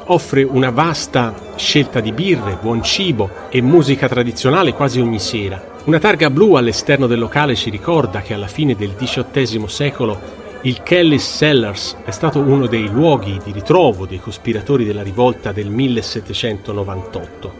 Offre 0.06 0.42
una 0.42 0.70
vasta 0.70 1.34
scelta 1.56 2.00
di 2.00 2.12
birre, 2.12 2.58
buon 2.60 2.82
cibo 2.82 3.30
e 3.48 3.62
musica 3.62 4.08
tradizionale 4.08 4.74
quasi 4.74 5.00
ogni 5.00 5.18
sera. 5.18 5.72
Una 5.84 5.98
targa 5.98 6.30
blu 6.30 6.54
all'esterno 6.54 7.06
del 7.06 7.18
locale 7.18 7.54
ci 7.54 7.70
ricorda 7.70 8.20
che 8.20 8.34
alla 8.34 8.46
fine 8.46 8.74
del 8.74 8.94
XVIII 8.96 9.68
secolo 9.68 10.42
il 10.62 10.82
Kelly's 10.82 11.36
Cellars 11.36 11.96
è 12.04 12.10
stato 12.10 12.38
uno 12.38 12.66
dei 12.66 12.88
luoghi 12.88 13.38
di 13.44 13.52
ritrovo 13.52 14.06
dei 14.06 14.18
cospiratori 14.18 14.84
della 14.84 15.02
rivolta 15.02 15.52
del 15.52 15.68
1798. 15.68 17.52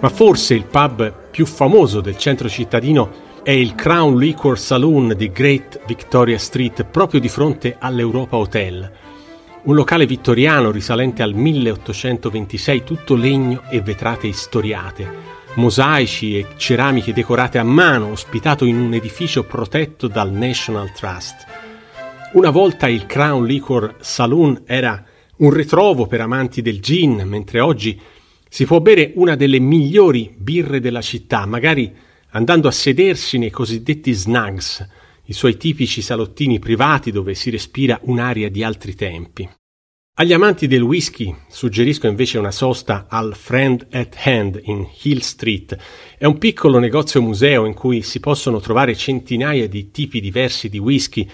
Ma 0.00 0.08
forse 0.08 0.54
il 0.54 0.64
pub 0.64 1.12
più 1.30 1.44
famoso 1.44 2.00
del 2.00 2.16
centro 2.16 2.48
cittadino 2.48 3.32
è 3.44 3.50
il 3.50 3.74
Crown 3.74 4.16
Liquor 4.16 4.58
Saloon 4.58 5.12
di 5.14 5.30
Great 5.30 5.78
Victoria 5.86 6.38
Street, 6.38 6.82
proprio 6.84 7.20
di 7.20 7.28
fronte 7.28 7.76
all'Europa 7.78 8.38
Hotel. 8.38 8.90
Un 9.64 9.74
locale 9.74 10.06
vittoriano 10.06 10.70
risalente 10.70 11.22
al 11.22 11.34
1826, 11.34 12.84
tutto 12.84 13.14
legno 13.14 13.64
e 13.68 13.82
vetrate 13.82 14.28
istoriate, 14.28 15.06
mosaici 15.56 16.38
e 16.38 16.46
ceramiche 16.56 17.12
decorate 17.12 17.58
a 17.58 17.64
mano, 17.64 18.12
ospitato 18.12 18.64
in 18.64 18.78
un 18.78 18.94
edificio 18.94 19.44
protetto 19.44 20.08
dal 20.08 20.32
National 20.32 20.90
Trust. 20.92 21.44
Una 22.32 22.48
volta 22.48 22.88
il 22.88 23.04
Crown 23.04 23.44
Liquor 23.44 23.96
Saloon 24.00 24.62
era 24.64 25.04
un 25.36 25.50
ritrovo 25.50 26.06
per 26.06 26.22
amanti 26.22 26.62
del 26.62 26.80
gin, 26.80 27.22
mentre 27.26 27.60
oggi 27.60 28.00
si 28.48 28.64
può 28.64 28.80
bere 28.80 29.12
una 29.16 29.34
delle 29.34 29.58
migliori 29.58 30.34
birre 30.34 30.80
della 30.80 31.02
città, 31.02 31.44
magari 31.44 32.12
andando 32.34 32.68
a 32.68 32.72
sedersi 32.72 33.38
nei 33.38 33.50
cosiddetti 33.50 34.12
snags, 34.12 34.86
i 35.26 35.32
suoi 35.32 35.56
tipici 35.56 36.02
salottini 36.02 36.58
privati 36.58 37.10
dove 37.10 37.34
si 37.34 37.50
respira 37.50 37.98
un'aria 38.02 38.50
di 38.50 38.62
altri 38.62 38.94
tempi. 38.94 39.48
Agli 40.16 40.32
amanti 40.32 40.68
del 40.68 40.82
whisky 40.82 41.34
suggerisco 41.48 42.06
invece 42.06 42.38
una 42.38 42.52
sosta 42.52 43.06
al 43.08 43.34
Friend 43.34 43.86
at 43.90 44.16
Hand 44.24 44.60
in 44.64 44.86
Hill 45.02 45.18
Street. 45.18 45.76
È 46.16 46.24
un 46.24 46.38
piccolo 46.38 46.78
negozio 46.78 47.20
museo 47.20 47.66
in 47.66 47.74
cui 47.74 48.02
si 48.02 48.20
possono 48.20 48.60
trovare 48.60 48.94
centinaia 48.94 49.66
di 49.66 49.90
tipi 49.90 50.20
diversi 50.20 50.68
di 50.68 50.78
whisky, 50.78 51.28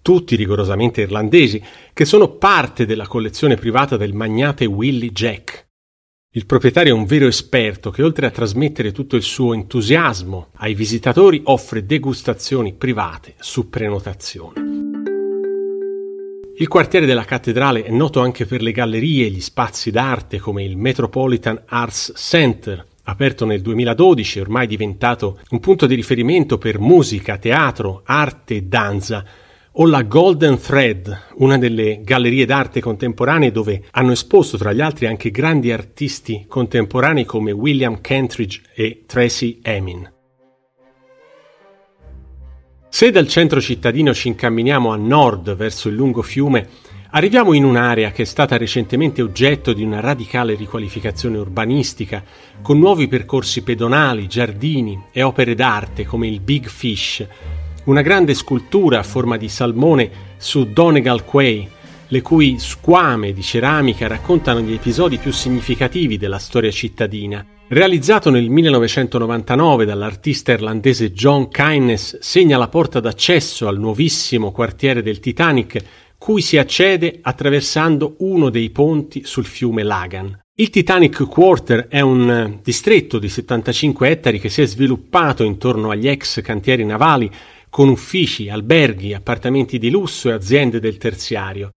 tutti 0.00 0.36
rigorosamente 0.36 1.02
irlandesi, 1.02 1.62
che 1.92 2.04
sono 2.04 2.28
parte 2.36 2.86
della 2.86 3.06
collezione 3.06 3.56
privata 3.56 3.96
del 3.96 4.14
magnate 4.14 4.64
Willie 4.64 5.10
Jack. 5.10 5.63
Il 6.36 6.46
proprietario 6.46 6.92
è 6.92 6.98
un 6.98 7.04
vero 7.04 7.28
esperto 7.28 7.92
che 7.92 8.02
oltre 8.02 8.26
a 8.26 8.30
trasmettere 8.30 8.90
tutto 8.90 9.14
il 9.14 9.22
suo 9.22 9.54
entusiasmo 9.54 10.48
ai 10.56 10.74
visitatori 10.74 11.40
offre 11.44 11.86
degustazioni 11.86 12.72
private 12.72 13.34
su 13.38 13.68
prenotazione. 13.68 14.54
Il 16.56 16.66
quartiere 16.66 17.06
della 17.06 17.22
cattedrale 17.22 17.84
è 17.84 17.90
noto 17.92 18.18
anche 18.20 18.46
per 18.46 18.62
le 18.62 18.72
gallerie 18.72 19.26
e 19.26 19.30
gli 19.30 19.40
spazi 19.40 19.92
d'arte 19.92 20.40
come 20.40 20.64
il 20.64 20.76
Metropolitan 20.76 21.62
Arts 21.66 22.14
Center, 22.16 22.84
aperto 23.04 23.44
nel 23.44 23.60
2012 23.60 24.38
e 24.38 24.40
ormai 24.40 24.66
diventato 24.66 25.38
un 25.50 25.60
punto 25.60 25.86
di 25.86 25.94
riferimento 25.94 26.58
per 26.58 26.80
musica, 26.80 27.38
teatro, 27.38 28.02
arte 28.04 28.56
e 28.56 28.62
danza, 28.62 29.24
o 29.76 29.86
la 29.86 30.02
Golden 30.02 30.58
Thread, 30.58 31.32
una 31.36 31.58
delle 31.58 32.00
gallerie 32.02 32.46
d'arte 32.46 32.80
contemporanee 32.80 33.50
dove 33.50 33.84
hanno 33.92 34.12
esposto 34.12 34.56
tra 34.56 34.72
gli 34.72 34.80
altri 34.80 35.06
anche 35.06 35.32
grandi 35.32 35.72
artisti 35.72 36.44
contemporanei 36.46 37.24
come 37.24 37.50
William 37.50 38.00
Kentridge 38.00 38.62
e 38.72 39.02
Tracy 39.06 39.58
Emin. 39.62 40.12
Se 42.88 43.10
dal 43.10 43.26
centro 43.26 43.60
cittadino 43.60 44.14
ci 44.14 44.28
incamminiamo 44.28 44.92
a 44.92 44.96
nord 44.96 45.56
verso 45.56 45.88
il 45.88 45.96
lungo 45.96 46.22
fiume, 46.22 46.68
arriviamo 47.10 47.52
in 47.52 47.64
un'area 47.64 48.12
che 48.12 48.22
è 48.22 48.26
stata 48.26 48.56
recentemente 48.56 49.22
oggetto 49.22 49.72
di 49.72 49.82
una 49.82 49.98
radicale 49.98 50.54
riqualificazione 50.54 51.36
urbanistica, 51.36 52.22
con 52.62 52.78
nuovi 52.78 53.08
percorsi 53.08 53.64
pedonali, 53.64 54.28
giardini 54.28 55.06
e 55.10 55.24
opere 55.24 55.56
d'arte 55.56 56.04
come 56.04 56.28
il 56.28 56.38
Big 56.38 56.68
Fish, 56.68 57.26
una 57.84 58.02
grande 58.02 58.34
scultura 58.34 58.98
a 58.98 59.02
forma 59.02 59.36
di 59.36 59.48
salmone 59.48 60.10
su 60.36 60.72
Donegal 60.72 61.24
Quay, 61.24 61.68
le 62.08 62.22
cui 62.22 62.56
squame 62.58 63.32
di 63.32 63.42
ceramica 63.42 64.06
raccontano 64.06 64.60
gli 64.60 64.72
episodi 64.72 65.18
più 65.18 65.32
significativi 65.32 66.16
della 66.16 66.38
storia 66.38 66.70
cittadina. 66.70 67.44
Realizzato 67.66 68.30
nel 68.30 68.50
1999 68.50 69.84
dall'artista 69.84 70.52
irlandese 70.52 71.12
John 71.12 71.48
Kynes, 71.48 72.18
segna 72.20 72.58
la 72.58 72.68
porta 72.68 73.00
d'accesso 73.00 73.68
al 73.68 73.78
nuovissimo 73.78 74.52
quartiere 74.52 75.02
del 75.02 75.18
Titanic, 75.18 75.82
cui 76.18 76.40
si 76.40 76.56
accede 76.56 77.18
attraversando 77.20 78.16
uno 78.18 78.48
dei 78.48 78.70
ponti 78.70 79.24
sul 79.24 79.44
fiume 79.44 79.82
Lagan. 79.82 80.40
Il 80.56 80.70
Titanic 80.70 81.26
Quarter 81.26 81.88
è 81.88 82.00
un 82.00 82.60
distretto 82.62 83.18
di 83.18 83.28
75 83.28 84.08
ettari 84.08 84.38
che 84.38 84.48
si 84.48 84.62
è 84.62 84.66
sviluppato 84.66 85.42
intorno 85.42 85.90
agli 85.90 86.06
ex 86.06 86.40
cantieri 86.42 86.84
navali 86.84 87.28
con 87.74 87.88
uffici, 87.88 88.48
alberghi, 88.48 89.14
appartamenti 89.14 89.78
di 89.78 89.90
lusso 89.90 90.28
e 90.28 90.32
aziende 90.32 90.78
del 90.78 90.96
terziario. 90.96 91.70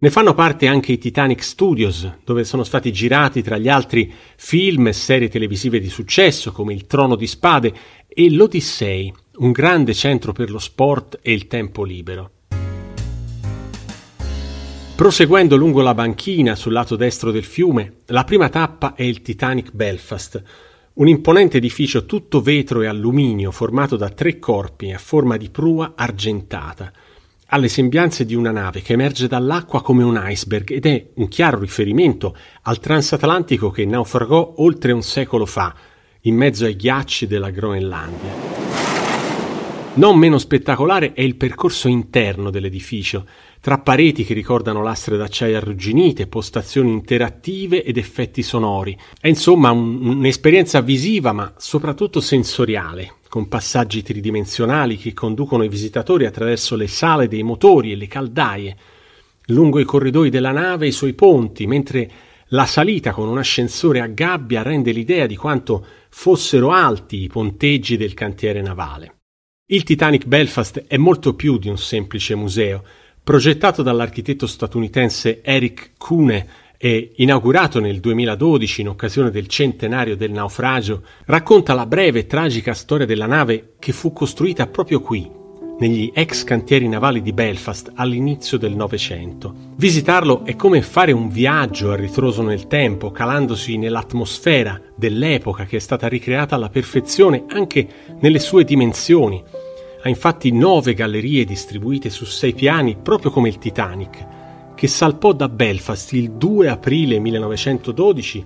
Ne 0.00 0.10
fanno 0.10 0.34
parte 0.34 0.66
anche 0.66 0.90
i 0.90 0.98
Titanic 0.98 1.44
Studios, 1.44 2.12
dove 2.24 2.42
sono 2.42 2.64
stati 2.64 2.92
girati 2.92 3.40
tra 3.40 3.56
gli 3.56 3.68
altri 3.68 4.12
film 4.36 4.88
e 4.88 4.92
serie 4.92 5.28
televisive 5.28 5.78
di 5.78 5.88
successo 5.88 6.50
come 6.50 6.74
Il 6.74 6.88
Trono 6.88 7.14
di 7.14 7.28
Spade 7.28 7.72
e 8.08 8.28
l'Odyssey, 8.32 9.12
un 9.36 9.52
grande 9.52 9.94
centro 9.94 10.32
per 10.32 10.50
lo 10.50 10.58
sport 10.58 11.20
e 11.22 11.32
il 11.32 11.46
tempo 11.46 11.84
libero. 11.84 12.32
Proseguendo 14.96 15.54
lungo 15.54 15.82
la 15.82 15.94
banchina 15.94 16.56
sul 16.56 16.72
lato 16.72 16.96
destro 16.96 17.30
del 17.30 17.44
fiume, 17.44 17.98
la 18.06 18.24
prima 18.24 18.48
tappa 18.48 18.96
è 18.96 19.04
il 19.04 19.22
Titanic 19.22 19.70
Belfast, 19.70 20.42
un 20.98 21.06
imponente 21.06 21.58
edificio 21.58 22.06
tutto 22.06 22.40
vetro 22.40 22.82
e 22.82 22.86
alluminio 22.88 23.52
formato 23.52 23.96
da 23.96 24.08
tre 24.10 24.40
corpi 24.40 24.92
a 24.92 24.98
forma 24.98 25.36
di 25.36 25.48
prua 25.48 25.92
argentata. 25.94 26.92
Ha 27.50 27.56
le 27.56 27.68
sembianze 27.68 28.24
di 28.24 28.34
una 28.34 28.50
nave 28.50 28.82
che 28.82 28.94
emerge 28.94 29.28
dall'acqua 29.28 29.80
come 29.80 30.02
un 30.02 30.20
iceberg 30.22 30.72
ed 30.72 30.86
è 30.86 31.10
un 31.14 31.28
chiaro 31.28 31.60
riferimento 31.60 32.36
al 32.62 32.80
transatlantico 32.80 33.70
che 33.70 33.86
naufragò 33.86 34.54
oltre 34.56 34.90
un 34.90 35.02
secolo 35.02 35.46
fa, 35.46 35.72
in 36.22 36.34
mezzo 36.34 36.64
ai 36.64 36.74
ghiacci 36.74 37.28
della 37.28 37.50
Groenlandia. 37.50 38.57
Non 39.98 40.16
meno 40.16 40.38
spettacolare 40.38 41.12
è 41.12 41.22
il 41.22 41.34
percorso 41.34 41.88
interno 41.88 42.50
dell'edificio, 42.50 43.26
tra 43.60 43.78
pareti 43.78 44.24
che 44.24 44.32
ricordano 44.32 44.80
lastre 44.80 45.16
d'acciaio 45.16 45.56
arrugginite, 45.56 46.28
postazioni 46.28 46.92
interattive 46.92 47.82
ed 47.82 47.96
effetti 47.96 48.44
sonori. 48.44 48.96
È 49.20 49.26
insomma 49.26 49.72
un, 49.72 50.18
un'esperienza 50.18 50.80
visiva 50.82 51.32
ma 51.32 51.52
soprattutto 51.56 52.20
sensoriale, 52.20 53.14
con 53.28 53.48
passaggi 53.48 54.04
tridimensionali 54.04 54.96
che 54.98 55.12
conducono 55.14 55.64
i 55.64 55.68
visitatori 55.68 56.26
attraverso 56.26 56.76
le 56.76 56.86
sale 56.86 57.26
dei 57.26 57.42
motori 57.42 57.90
e 57.90 57.96
le 57.96 58.06
caldaie, 58.06 58.76
lungo 59.46 59.80
i 59.80 59.84
corridoi 59.84 60.30
della 60.30 60.52
nave 60.52 60.84
e 60.84 60.90
i 60.90 60.92
suoi 60.92 61.14
ponti, 61.14 61.66
mentre 61.66 62.08
la 62.50 62.66
salita 62.66 63.10
con 63.10 63.26
un 63.26 63.38
ascensore 63.38 64.00
a 64.00 64.06
gabbia 64.06 64.62
rende 64.62 64.92
l'idea 64.92 65.26
di 65.26 65.34
quanto 65.34 65.84
fossero 66.08 66.70
alti 66.70 67.24
i 67.24 67.26
ponteggi 67.26 67.96
del 67.96 68.14
cantiere 68.14 68.62
navale. 68.62 69.17
Il 69.70 69.82
Titanic 69.82 70.24
Belfast 70.24 70.84
è 70.86 70.96
molto 70.96 71.34
più 71.34 71.58
di 71.58 71.68
un 71.68 71.76
semplice 71.76 72.34
museo. 72.34 72.82
Progettato 73.22 73.82
dall'architetto 73.82 74.46
statunitense 74.46 75.42
Eric 75.42 75.90
Kuhne 75.98 76.46
e 76.78 77.12
inaugurato 77.16 77.78
nel 77.78 78.00
2012 78.00 78.80
in 78.80 78.88
occasione 78.88 79.30
del 79.30 79.46
centenario 79.46 80.16
del 80.16 80.30
naufragio, 80.30 81.02
racconta 81.26 81.74
la 81.74 81.84
breve 81.84 82.20
e 82.20 82.26
tragica 82.26 82.72
storia 82.72 83.04
della 83.04 83.26
nave 83.26 83.74
che 83.78 83.92
fu 83.92 84.10
costruita 84.10 84.66
proprio 84.68 85.02
qui, 85.02 85.30
negli 85.78 86.10
ex 86.12 86.42
cantieri 86.42 86.88
navali 86.88 87.22
di 87.22 87.32
Belfast 87.32 87.92
all'inizio 87.94 88.58
del 88.58 88.74
Novecento. 88.74 89.54
Visitarlo 89.76 90.44
è 90.44 90.56
come 90.56 90.82
fare 90.82 91.12
un 91.12 91.28
viaggio 91.28 91.92
a 91.92 91.96
ritroso 91.96 92.42
nel 92.42 92.66
tempo, 92.66 93.10
calandosi 93.10 93.76
nell'atmosfera 93.76 94.80
dell'epoca 94.94 95.64
che 95.64 95.76
è 95.76 95.80
stata 95.80 96.08
ricreata 96.08 96.56
alla 96.56 96.68
perfezione 96.68 97.44
anche 97.48 97.86
nelle 98.20 98.40
sue 98.40 98.64
dimensioni. 98.64 99.42
Ha 100.02 100.08
infatti 100.08 100.50
nove 100.50 100.94
gallerie 100.94 101.44
distribuite 101.44 102.10
su 102.10 102.24
sei 102.24 102.54
piani, 102.54 102.96
proprio 103.00 103.30
come 103.30 103.48
il 103.48 103.58
Titanic, 103.58 104.26
che 104.74 104.86
salpò 104.88 105.32
da 105.32 105.48
Belfast 105.48 106.12
il 106.12 106.32
2 106.32 106.68
aprile 106.68 107.18
1912 107.18 108.44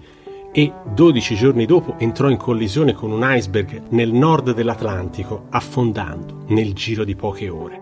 e 0.52 0.73
12 0.94 1.35
giorni 1.35 1.66
dopo 1.66 1.94
entrò 1.99 2.28
in 2.28 2.37
collisione 2.37 2.92
con 2.92 3.11
un 3.11 3.23
iceberg 3.25 3.85
nel 3.88 4.12
nord 4.12 4.52
dell'Atlantico, 4.52 5.47
affondando 5.50 6.44
nel 6.49 6.75
giro 6.75 7.04
di 7.04 7.16
poche 7.16 7.49
ore. 7.49 7.80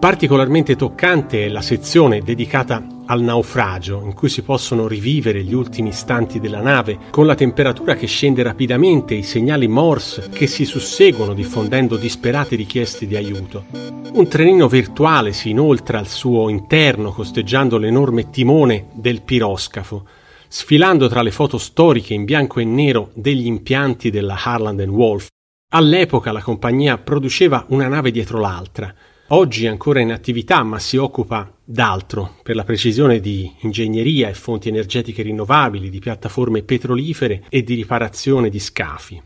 Particolarmente 0.00 0.76
toccante 0.76 1.44
è 1.44 1.48
la 1.48 1.60
sezione 1.60 2.22
dedicata 2.22 2.82
al 3.04 3.20
naufragio, 3.20 4.00
in 4.02 4.14
cui 4.14 4.30
si 4.30 4.40
possono 4.42 4.88
rivivere 4.88 5.42
gli 5.42 5.52
ultimi 5.52 5.90
istanti 5.90 6.40
della 6.40 6.62
nave, 6.62 6.98
con 7.10 7.26
la 7.26 7.34
temperatura 7.34 7.94
che 7.94 8.06
scende 8.06 8.42
rapidamente 8.42 9.12
e 9.12 9.18
i 9.18 9.22
segnali 9.22 9.68
Morse 9.68 10.30
che 10.30 10.46
si 10.46 10.64
susseguono 10.64 11.34
diffondendo 11.34 11.96
disperate 11.96 12.56
richieste 12.56 13.06
di 13.06 13.14
aiuto. 13.14 13.64
Un 14.12 14.26
trenino 14.26 14.68
virtuale 14.68 15.34
si 15.34 15.50
inoltra 15.50 15.98
al 15.98 16.08
suo 16.08 16.48
interno 16.48 17.12
costeggiando 17.12 17.76
l'enorme 17.76 18.30
timone 18.30 18.86
del 18.94 19.20
piroscafo, 19.20 20.04
sfilando 20.52 21.06
tra 21.06 21.22
le 21.22 21.30
foto 21.30 21.58
storiche 21.58 22.12
in 22.12 22.24
bianco 22.24 22.58
e 22.58 22.64
nero 22.64 23.12
degli 23.14 23.46
impianti 23.46 24.10
della 24.10 24.36
Harland 24.36 24.80
Wolff. 24.88 25.28
All'epoca 25.72 26.32
la 26.32 26.42
compagnia 26.42 26.98
produceva 26.98 27.66
una 27.68 27.86
nave 27.86 28.10
dietro 28.10 28.40
l'altra. 28.40 28.92
Oggi 29.28 29.66
è 29.66 29.68
ancora 29.68 30.00
in 30.00 30.10
attività, 30.10 30.64
ma 30.64 30.80
si 30.80 30.96
occupa 30.96 31.56
d'altro, 31.64 32.34
per 32.42 32.56
la 32.56 32.64
precisione 32.64 33.20
di 33.20 33.48
ingegneria 33.60 34.28
e 34.28 34.34
fonti 34.34 34.68
energetiche 34.68 35.22
rinnovabili, 35.22 35.88
di 35.88 36.00
piattaforme 36.00 36.64
petrolifere 36.64 37.44
e 37.48 37.62
di 37.62 37.74
riparazione 37.74 38.48
di 38.50 38.58
scafi. 38.58 39.22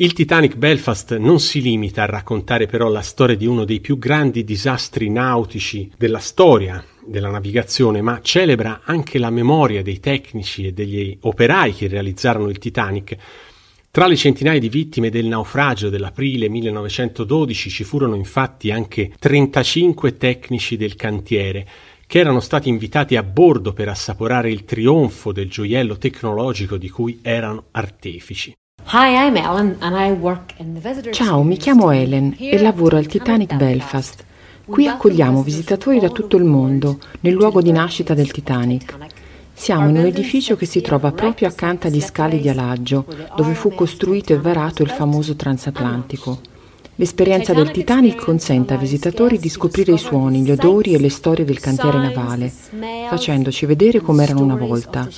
Il 0.00 0.14
Titanic 0.14 0.56
Belfast 0.56 1.18
non 1.18 1.40
si 1.40 1.60
limita 1.60 2.04
a 2.04 2.06
raccontare 2.06 2.64
però 2.64 2.88
la 2.88 3.02
storia 3.02 3.36
di 3.36 3.44
uno 3.44 3.66
dei 3.66 3.80
più 3.80 3.98
grandi 3.98 4.44
disastri 4.44 5.10
nautici 5.10 5.92
della 5.94 6.20
storia, 6.20 6.82
della 7.04 7.28
navigazione, 7.28 8.00
ma 8.00 8.18
celebra 8.22 8.80
anche 8.84 9.18
la 9.18 9.28
memoria 9.28 9.82
dei 9.82 10.00
tecnici 10.00 10.66
e 10.66 10.72
degli 10.72 11.18
operai 11.20 11.74
che 11.74 11.86
realizzarono 11.86 12.48
il 12.48 12.56
Titanic. 12.56 13.14
Tra 13.90 14.06
le 14.06 14.16
centinaia 14.16 14.58
di 14.58 14.70
vittime 14.70 15.10
del 15.10 15.26
naufragio 15.26 15.90
dell'aprile 15.90 16.48
1912 16.48 17.68
ci 17.68 17.84
furono 17.84 18.14
infatti 18.14 18.70
anche 18.70 19.12
35 19.18 20.16
tecnici 20.16 20.78
del 20.78 20.96
cantiere, 20.96 21.68
che 22.06 22.20
erano 22.20 22.40
stati 22.40 22.70
invitati 22.70 23.16
a 23.16 23.22
bordo 23.22 23.74
per 23.74 23.90
assaporare 23.90 24.50
il 24.50 24.64
trionfo 24.64 25.30
del 25.30 25.50
gioiello 25.50 25.98
tecnologico 25.98 26.78
di 26.78 26.88
cui 26.88 27.18
erano 27.20 27.64
artefici. 27.72 28.54
Ciao, 31.12 31.44
mi 31.44 31.56
chiamo 31.56 31.92
Ellen 31.92 32.34
e 32.36 32.60
lavoro 32.60 32.96
al 32.96 33.06
Titanic 33.06 33.54
Belfast. 33.54 34.24
Qui 34.66 34.88
accogliamo 34.88 35.44
visitatori 35.44 36.00
da 36.00 36.08
tutto 36.08 36.36
il 36.36 36.42
mondo, 36.42 36.98
nel 37.20 37.34
luogo 37.34 37.62
di 37.62 37.70
nascita 37.70 38.14
del 38.14 38.32
Titanic. 38.32 38.96
Siamo 39.52 39.88
in 39.88 39.96
un 39.96 40.06
edificio 40.06 40.56
che 40.56 40.66
si 40.66 40.80
trova 40.80 41.12
proprio 41.12 41.46
accanto 41.46 41.86
agli 41.86 42.00
scali 42.00 42.40
di 42.40 42.48
Alaggio, 42.48 43.06
dove 43.36 43.54
fu 43.54 43.72
costruito 43.72 44.32
e 44.32 44.38
varato 44.38 44.82
il 44.82 44.90
famoso 44.90 45.36
transatlantico. 45.36 46.40
L'esperienza 47.00 47.54
del 47.54 47.70
Titanic 47.70 48.22
consente 48.22 48.74
ai 48.74 48.78
visitatori 48.78 49.38
di 49.38 49.48
scoprire 49.48 49.92
i 49.92 49.98
suoni, 49.98 50.42
gli 50.42 50.50
odori 50.50 50.92
e 50.92 51.00
le 51.00 51.08
storie 51.08 51.46
del 51.46 51.58
cantiere 51.58 51.96
navale, 51.96 52.52
facendoci 53.08 53.64
vedere 53.64 54.00
come 54.00 54.22
erano 54.22 54.42
una 54.42 54.56
volta. 54.56 55.08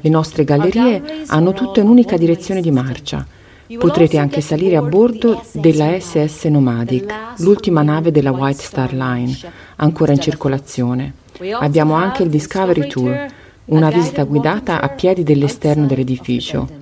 Le 0.00 0.10
nostre 0.10 0.42
gallerie 0.42 1.22
hanno 1.28 1.52
tutte 1.52 1.80
un'unica 1.80 2.16
direzione 2.16 2.60
di 2.60 2.72
marcia 2.72 3.24
Potrete 3.78 4.18
anche 4.18 4.40
salire 4.40 4.76
a 4.76 4.82
bordo 4.82 5.44
della 5.52 5.98
SS 5.98 6.46
Nomadic, 6.46 7.14
l'ultima 7.36 7.82
nave 7.82 8.10
della 8.10 8.32
White 8.32 8.62
Star 8.62 8.92
Line, 8.92 9.32
ancora 9.76 10.12
in 10.12 10.18
circolazione. 10.18 11.14
Abbiamo 11.60 11.94
anche 11.94 12.24
il 12.24 12.30
Discovery 12.30 12.88
Tour, 12.88 13.26
una 13.66 13.90
visita 13.90 14.24
guidata 14.24 14.80
a 14.80 14.88
piedi 14.88 15.22
dell'esterno 15.22 15.86
dell'edificio. 15.86 16.79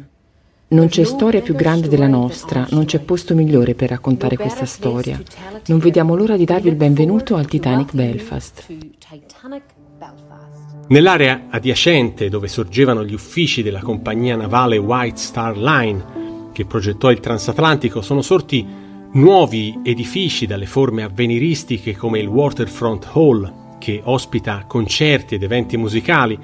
Non 0.70 0.88
c'è 0.88 1.04
storia 1.04 1.40
più 1.40 1.54
grande 1.54 1.88
della 1.88 2.08
nostra, 2.08 2.66
non 2.72 2.84
c'è 2.84 2.98
posto 3.00 3.34
migliore 3.34 3.74
per 3.74 3.88
raccontare 3.88 4.36
questa 4.36 4.66
storia. 4.66 5.18
Non 5.68 5.78
vediamo 5.78 6.14
l'ora 6.14 6.36
di 6.36 6.44
darvi 6.44 6.68
il 6.68 6.74
benvenuto 6.74 7.36
al 7.36 7.46
Titanic 7.46 7.94
Belfast. 7.94 8.66
Nell'area 10.88 11.46
adiacente 11.48 12.28
dove 12.28 12.48
sorgevano 12.48 13.02
gli 13.02 13.14
uffici 13.14 13.62
della 13.62 13.80
compagnia 13.80 14.36
navale 14.36 14.76
White 14.76 15.16
Star 15.16 15.56
Line, 15.56 16.50
che 16.52 16.66
progettò 16.66 17.10
il 17.10 17.20
transatlantico 17.20 18.02
sono 18.02 18.20
sorti 18.20 18.66
nuovi 19.12 19.80
edifici 19.82 20.44
dalle 20.44 20.66
forme 20.66 21.02
avveniristiche 21.02 21.96
come 21.96 22.18
il 22.18 22.26
Waterfront 22.26 23.08
Hall, 23.14 23.78
che 23.78 24.02
ospita 24.04 24.64
concerti 24.66 25.36
ed 25.36 25.42
eventi 25.42 25.78
musicali, 25.78 26.38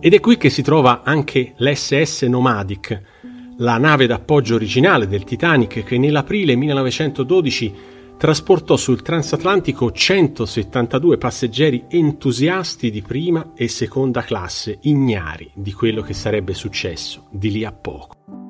ed 0.00 0.14
è 0.14 0.20
qui 0.20 0.38
che 0.38 0.48
si 0.48 0.62
trova 0.62 1.02
anche 1.02 1.52
l'SS 1.56 2.22
Nomadic, 2.22 3.17
la 3.58 3.78
nave 3.78 4.06
d'appoggio 4.06 4.54
originale 4.54 5.06
del 5.06 5.24
Titanic 5.24 5.82
che 5.82 5.98
nell'aprile 5.98 6.54
1912 6.54 7.74
trasportò 8.16 8.76
sul 8.76 9.02
transatlantico 9.02 9.90
172 9.90 11.18
passeggeri 11.18 11.84
entusiasti 11.88 12.90
di 12.90 13.02
prima 13.02 13.52
e 13.54 13.68
seconda 13.68 14.22
classe, 14.22 14.78
ignari 14.82 15.50
di 15.54 15.72
quello 15.72 16.02
che 16.02 16.14
sarebbe 16.14 16.54
successo 16.54 17.26
di 17.30 17.50
lì 17.50 17.64
a 17.64 17.72
poco. 17.72 18.47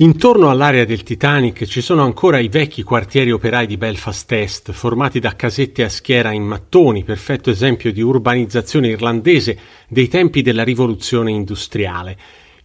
Intorno 0.00 0.48
all'area 0.48 0.84
del 0.84 1.02
Titanic 1.02 1.64
ci 1.64 1.80
sono 1.80 2.04
ancora 2.04 2.38
i 2.38 2.46
vecchi 2.46 2.84
quartieri 2.84 3.32
operai 3.32 3.66
di 3.66 3.76
Belfast 3.76 4.30
Est, 4.30 4.70
formati 4.70 5.18
da 5.18 5.34
casette 5.34 5.82
a 5.82 5.88
schiera 5.88 6.30
in 6.30 6.44
mattoni, 6.44 7.02
perfetto 7.02 7.50
esempio 7.50 7.92
di 7.92 8.00
urbanizzazione 8.00 8.86
irlandese 8.86 9.58
dei 9.88 10.06
tempi 10.06 10.40
della 10.40 10.62
rivoluzione 10.62 11.32
industriale. 11.32 12.16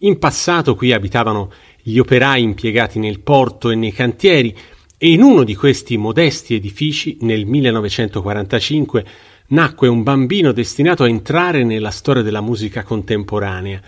In 0.01 0.19
passato 0.19 0.75
qui 0.75 0.93
abitavano 0.93 1.51
gli 1.81 1.97
operai 1.97 2.43
impiegati 2.43 2.99
nel 2.99 3.21
porto 3.21 3.71
e 3.71 3.75
nei 3.75 3.93
cantieri 3.93 4.55
e 4.95 5.09
in 5.09 5.23
uno 5.23 5.43
di 5.43 5.55
questi 5.55 5.97
modesti 5.97 6.53
edifici, 6.53 7.17
nel 7.21 7.47
1945, 7.47 9.05
nacque 9.47 9.87
un 9.87 10.03
bambino 10.03 10.51
destinato 10.51 11.01
a 11.01 11.09
entrare 11.09 11.63
nella 11.63 11.89
storia 11.89 12.21
della 12.21 12.41
musica 12.41 12.83
contemporanea. 12.83 13.81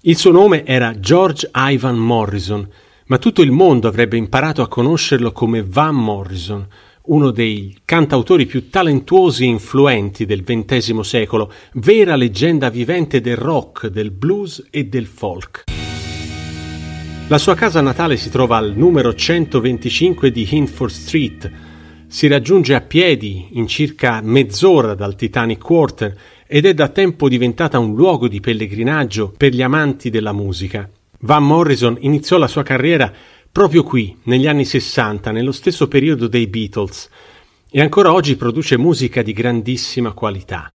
Il 0.00 0.16
suo 0.16 0.32
nome 0.32 0.64
era 0.64 0.98
George 0.98 1.48
Ivan 1.54 1.96
Morrison, 1.96 2.68
ma 3.08 3.18
tutto 3.18 3.42
il 3.42 3.50
mondo 3.50 3.88
avrebbe 3.88 4.16
imparato 4.16 4.62
a 4.62 4.68
conoscerlo 4.68 5.32
come 5.32 5.62
Van 5.62 5.94
Morrison, 5.94 6.66
uno 7.06 7.30
dei 7.30 7.76
cantautori 7.84 8.44
più 8.44 8.68
talentuosi 8.68 9.44
e 9.44 9.48
influenti 9.48 10.26
del 10.26 10.44
XX 10.44 11.00
secolo, 11.00 11.50
vera 11.74 12.16
leggenda 12.16 12.68
vivente 12.68 13.20
del 13.20 13.36
rock, 13.36 13.86
del 13.86 14.10
blues 14.10 14.66
e 14.70 14.84
del 14.84 15.06
folk. 15.06 15.64
La 17.28 17.38
sua 17.38 17.54
casa 17.54 17.80
natale 17.80 18.16
si 18.18 18.28
trova 18.28 18.58
al 18.58 18.74
numero 18.76 19.14
125 19.14 20.30
di 20.30 20.46
Hinford 20.50 20.92
Street. 20.92 21.52
Si 22.06 22.26
raggiunge 22.26 22.74
a 22.74 22.80
piedi 22.80 23.48
in 23.52 23.66
circa 23.66 24.20
mezz'ora 24.22 24.94
dal 24.94 25.14
Titanic 25.14 25.58
Quarter 25.62 26.16
ed 26.46 26.66
è 26.66 26.74
da 26.74 26.88
tempo 26.88 27.28
diventata 27.28 27.78
un 27.78 27.94
luogo 27.94 28.28
di 28.28 28.40
pellegrinaggio 28.40 29.32
per 29.34 29.52
gli 29.52 29.62
amanti 29.62 30.08
della 30.08 30.32
musica. 30.32 30.88
Van 31.20 31.44
Morrison 31.44 31.96
iniziò 32.00 32.38
la 32.38 32.46
sua 32.46 32.62
carriera 32.62 33.12
proprio 33.50 33.82
qui, 33.82 34.16
negli 34.24 34.46
anni 34.46 34.64
Sessanta, 34.64 35.32
nello 35.32 35.52
stesso 35.52 35.88
periodo 35.88 36.28
dei 36.28 36.46
Beatles, 36.46 37.08
e 37.70 37.80
ancora 37.80 38.12
oggi 38.12 38.36
produce 38.36 38.78
musica 38.78 39.22
di 39.22 39.32
grandissima 39.32 40.12
qualità. 40.12 40.70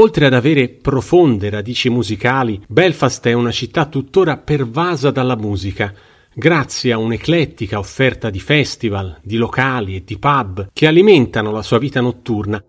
Oltre 0.00 0.26
ad 0.26 0.34
avere 0.34 0.68
profonde 0.68 1.50
radici 1.50 1.88
musicali, 1.90 2.60
Belfast 2.66 3.26
è 3.26 3.32
una 3.32 3.52
città 3.52 3.86
tuttora 3.86 4.36
pervasa 4.36 5.10
dalla 5.10 5.36
musica, 5.36 5.94
grazie 6.34 6.92
a 6.92 6.98
un'eclettica 6.98 7.78
offerta 7.78 8.30
di 8.30 8.40
festival, 8.40 9.18
di 9.22 9.36
locali 9.36 9.96
e 9.96 10.04
di 10.04 10.18
pub 10.18 10.70
che 10.72 10.86
alimentano 10.86 11.50
la 11.50 11.62
sua 11.62 11.78
vita 11.78 12.00
notturna 12.00 12.62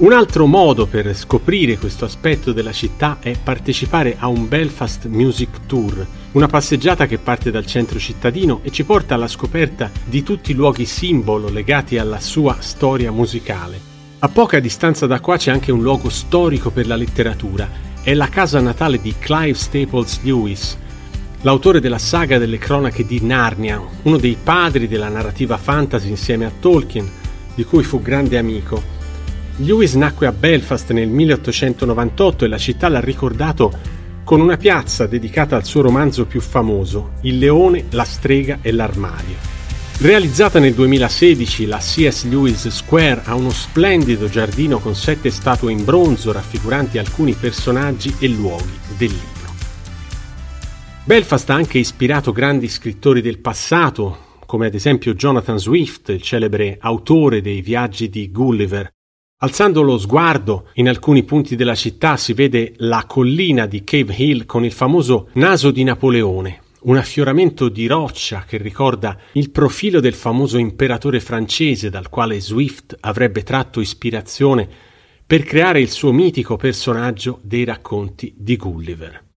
un 0.00 0.14
altro 0.14 0.46
modo 0.46 0.86
per 0.86 1.14
scoprire 1.14 1.76
questo 1.76 2.06
aspetto 2.06 2.52
della 2.52 2.72
città 2.72 3.18
è 3.20 3.36
partecipare 3.36 4.16
a 4.18 4.28
un 4.28 4.48
Belfast 4.48 5.04
Music 5.04 5.66
Tour, 5.66 6.06
una 6.32 6.46
passeggiata 6.46 7.04
che 7.04 7.18
parte 7.18 7.50
dal 7.50 7.66
centro 7.66 7.98
cittadino 7.98 8.60
e 8.62 8.70
ci 8.70 8.84
porta 8.84 9.14
alla 9.14 9.28
scoperta 9.28 9.90
di 10.02 10.22
tutti 10.22 10.52
i 10.52 10.54
luoghi 10.54 10.86
simbolo 10.86 11.50
legati 11.50 11.98
alla 11.98 12.18
sua 12.18 12.56
storia 12.60 13.12
musicale. 13.12 13.78
A 14.20 14.28
poca 14.28 14.58
distanza 14.58 15.06
da 15.06 15.20
qua 15.20 15.36
c'è 15.36 15.50
anche 15.50 15.70
un 15.70 15.82
luogo 15.82 16.08
storico 16.08 16.70
per 16.70 16.86
la 16.86 16.96
letteratura, 16.96 17.68
è 18.02 18.14
la 18.14 18.28
casa 18.28 18.58
natale 18.58 19.02
di 19.02 19.14
Clive 19.18 19.52
Staples 19.52 20.20
Lewis, 20.22 20.78
l'autore 21.42 21.78
della 21.78 21.98
saga 21.98 22.38
delle 22.38 22.56
cronache 22.56 23.04
di 23.04 23.20
Narnia, 23.20 23.78
uno 24.04 24.16
dei 24.16 24.38
padri 24.42 24.88
della 24.88 25.10
narrativa 25.10 25.58
fantasy 25.58 26.08
insieme 26.08 26.46
a 26.46 26.52
Tolkien, 26.58 27.06
di 27.54 27.64
cui 27.64 27.82
fu 27.82 28.00
grande 28.00 28.38
amico 28.38 28.99
Lewis 29.60 29.92
nacque 29.92 30.26
a 30.26 30.32
Belfast 30.32 30.90
nel 30.92 31.08
1898 31.08 32.44
e 32.46 32.48
la 32.48 32.56
città 32.56 32.88
l'ha 32.88 33.00
ricordato 33.00 33.70
con 34.24 34.40
una 34.40 34.56
piazza 34.56 35.06
dedicata 35.06 35.54
al 35.54 35.64
suo 35.64 35.82
romanzo 35.82 36.24
più 36.24 36.40
famoso, 36.40 37.12
Il 37.22 37.38
leone, 37.38 37.84
la 37.90 38.04
strega 38.04 38.60
e 38.62 38.72
l'armadio. 38.72 39.34
Realizzata 39.98 40.58
nel 40.60 40.72
2016, 40.72 41.66
la 41.66 41.76
C.S. 41.76 42.24
Lewis 42.24 42.68
Square 42.68 43.22
ha 43.24 43.34
uno 43.34 43.50
splendido 43.50 44.30
giardino 44.30 44.78
con 44.78 44.94
sette 44.94 45.28
statue 45.30 45.72
in 45.72 45.84
bronzo 45.84 46.32
raffiguranti 46.32 46.96
alcuni 46.96 47.34
personaggi 47.34 48.14
e 48.18 48.28
luoghi 48.28 48.78
del 48.96 49.10
libro. 49.10 49.52
Belfast 51.04 51.50
ha 51.50 51.54
anche 51.54 51.76
ispirato 51.76 52.32
grandi 52.32 52.68
scrittori 52.68 53.20
del 53.20 53.40
passato, 53.40 54.38
come 54.46 54.66
ad 54.66 54.74
esempio 54.74 55.12
Jonathan 55.12 55.58
Swift, 55.58 56.08
il 56.08 56.22
celebre 56.22 56.78
autore 56.80 57.42
dei 57.42 57.60
viaggi 57.60 58.08
di 58.08 58.30
Gulliver, 58.30 58.90
Alzando 59.42 59.80
lo 59.80 59.96
sguardo, 59.96 60.68
in 60.74 60.86
alcuni 60.86 61.22
punti 61.22 61.56
della 61.56 61.74
città 61.74 62.18
si 62.18 62.34
vede 62.34 62.74
la 62.76 63.06
collina 63.06 63.64
di 63.64 63.82
Cave 63.84 64.14
Hill 64.14 64.44
con 64.44 64.66
il 64.66 64.72
famoso 64.72 65.30
naso 65.34 65.70
di 65.70 65.82
Napoleone, 65.82 66.60
un 66.82 66.98
affioramento 66.98 67.70
di 67.70 67.86
roccia 67.86 68.44
che 68.46 68.58
ricorda 68.58 69.16
il 69.32 69.50
profilo 69.50 69.98
del 70.00 70.12
famoso 70.12 70.58
imperatore 70.58 71.20
francese 71.20 71.88
dal 71.88 72.10
quale 72.10 72.38
Swift 72.38 72.94
avrebbe 73.00 73.42
tratto 73.42 73.80
ispirazione 73.80 74.68
per 75.26 75.44
creare 75.44 75.80
il 75.80 75.88
suo 75.88 76.12
mitico 76.12 76.56
personaggio 76.56 77.40
dei 77.42 77.64
racconti 77.64 78.34
di 78.36 78.58
Gulliver. 78.58 79.29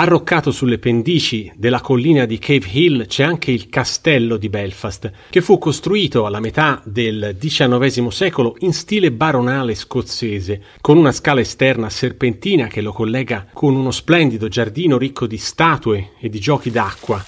Arroccato 0.00 0.52
sulle 0.52 0.78
pendici 0.78 1.50
della 1.56 1.80
collina 1.80 2.24
di 2.24 2.38
Cave 2.38 2.68
Hill 2.70 3.06
c'è 3.06 3.24
anche 3.24 3.50
il 3.50 3.68
castello 3.68 4.36
di 4.36 4.48
Belfast, 4.48 5.10
che 5.28 5.40
fu 5.40 5.58
costruito 5.58 6.24
alla 6.24 6.38
metà 6.38 6.80
del 6.84 7.36
XIX 7.36 8.06
secolo 8.06 8.54
in 8.60 8.72
stile 8.72 9.10
baronale 9.10 9.74
scozzese, 9.74 10.62
con 10.80 10.98
una 10.98 11.10
scala 11.10 11.40
esterna 11.40 11.90
serpentina 11.90 12.68
che 12.68 12.80
lo 12.80 12.92
collega 12.92 13.48
con 13.52 13.74
uno 13.74 13.90
splendido 13.90 14.46
giardino 14.46 14.98
ricco 14.98 15.26
di 15.26 15.36
statue 15.36 16.12
e 16.20 16.28
di 16.28 16.38
giochi 16.38 16.70
d'acqua. 16.70 17.20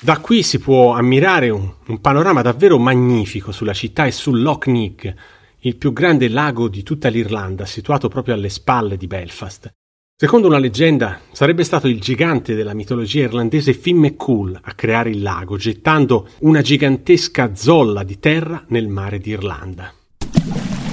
Da 0.00 0.18
qui 0.18 0.42
si 0.42 0.58
può 0.58 0.94
ammirare 0.94 1.48
un, 1.50 1.72
un 1.86 2.00
panorama 2.00 2.42
davvero 2.42 2.76
magnifico 2.76 3.52
sulla 3.52 3.72
città 3.72 4.06
e 4.06 4.10
sul 4.10 4.42
Loch 4.42 4.66
Neagh, 4.66 5.14
il 5.60 5.76
più 5.76 5.92
grande 5.92 6.28
lago 6.28 6.66
di 6.66 6.82
tutta 6.82 7.06
l'Irlanda, 7.06 7.66
situato 7.66 8.08
proprio 8.08 8.34
alle 8.34 8.48
spalle 8.48 8.96
di 8.96 9.06
Belfast. 9.06 9.72
Secondo 10.22 10.48
una 10.48 10.58
leggenda, 10.58 11.18
sarebbe 11.32 11.64
stato 11.64 11.88
il 11.88 11.98
gigante 11.98 12.54
della 12.54 12.74
mitologia 12.74 13.22
irlandese 13.22 13.72
Finn 13.72 14.00
McCool 14.00 14.54
a 14.60 14.74
creare 14.74 15.08
il 15.08 15.22
lago, 15.22 15.56
gettando 15.56 16.28
una 16.40 16.60
gigantesca 16.60 17.54
zolla 17.54 18.02
di 18.02 18.18
terra 18.18 18.62
nel 18.68 18.86
mare 18.86 19.18
d'Irlanda. 19.18 19.90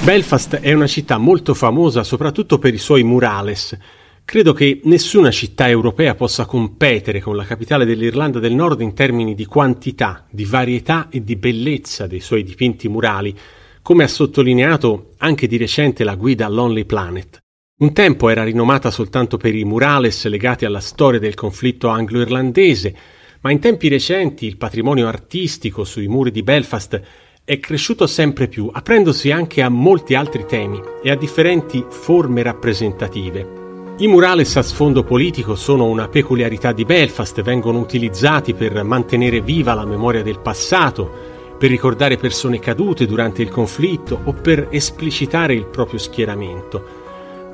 Belfast 0.06 0.56
è 0.62 0.72
una 0.72 0.88
città 0.88 1.18
molto 1.18 1.54
famosa 1.54 2.06
soprattutto 2.06 2.58
per 2.58 2.74
i 2.74 2.78
suoi 2.78 3.04
murales. 3.04 3.78
Credo 4.24 4.54
che 4.54 4.80
nessuna 4.86 5.30
città 5.30 5.68
europea 5.68 6.16
possa 6.16 6.46
competere 6.46 7.20
con 7.20 7.36
la 7.36 7.44
capitale 7.44 7.84
dell'Irlanda 7.84 8.40
del 8.40 8.54
Nord 8.54 8.80
in 8.80 8.94
termini 8.94 9.36
di 9.36 9.44
quantità, 9.44 10.26
di 10.32 10.46
varietà 10.46 11.10
e 11.10 11.22
di 11.22 11.36
bellezza 11.36 12.08
dei 12.08 12.22
suoi 12.22 12.44
dipinti 12.44 12.88
murali, 12.88 13.36
come 13.82 14.06
ha 14.06 14.08
sottolineato 14.08 15.16
anche 15.18 15.48
di 15.48 15.58
recente 15.58 16.06
la 16.06 16.16
guida 16.16 16.48
Lonely 16.48 16.86
Planet. 16.86 17.42
Un 17.80 17.94
tempo 17.94 18.30
era 18.30 18.44
rinomata 18.44 18.90
soltanto 18.90 19.38
per 19.38 19.54
i 19.54 19.64
murales 19.64 20.26
legati 20.26 20.66
alla 20.66 20.80
storia 20.80 21.20
del 21.20 21.36
conflitto 21.36 21.90
anglo-irlandese, 21.90 22.96
ma 23.42 23.52
in 23.52 23.60
tempi 23.60 23.88
recenti 23.88 24.48
il 24.48 24.58
patrimonio 24.58 25.08
artistico 25.08 25.84
sui 25.84 26.08
muri 26.08 26.32
di 26.32 26.42
Belfast 26.42 27.00
è 27.44 27.60
cresciuto 27.60 28.08
sempre 28.08 28.48
più, 28.48 28.68
aprendosi 28.74 29.30
anche 29.30 29.62
a 29.62 29.70
molti 29.70 30.16
altri 30.16 30.48
temi 30.48 30.82
e 31.04 31.12
a 31.12 31.16
differenti 31.16 31.86
forme 31.88 32.42
rappresentative. 32.42 33.96
I 34.00 34.08
murales 34.08 34.56
a 34.56 34.64
sfondo 34.64 35.04
politico 35.04 35.54
sono 35.54 35.86
una 35.86 36.08
peculiarità 36.08 36.72
di 36.72 36.84
Belfast, 36.84 37.44
vengono 37.44 37.78
utilizzati 37.78 38.56
per 38.56 38.82
mantenere 38.82 39.40
viva 39.40 39.76
la 39.76 39.86
memoria 39.86 40.24
del 40.24 40.40
passato, 40.40 41.36
per 41.60 41.70
ricordare 41.70 42.18
persone 42.18 42.58
cadute 42.58 43.06
durante 43.06 43.44
il 43.44 43.50
conflitto 43.50 44.20
o 44.24 44.34
per 44.34 44.68
esplicitare 44.72 45.54
il 45.54 45.68
proprio 45.68 46.00
schieramento 46.00 46.97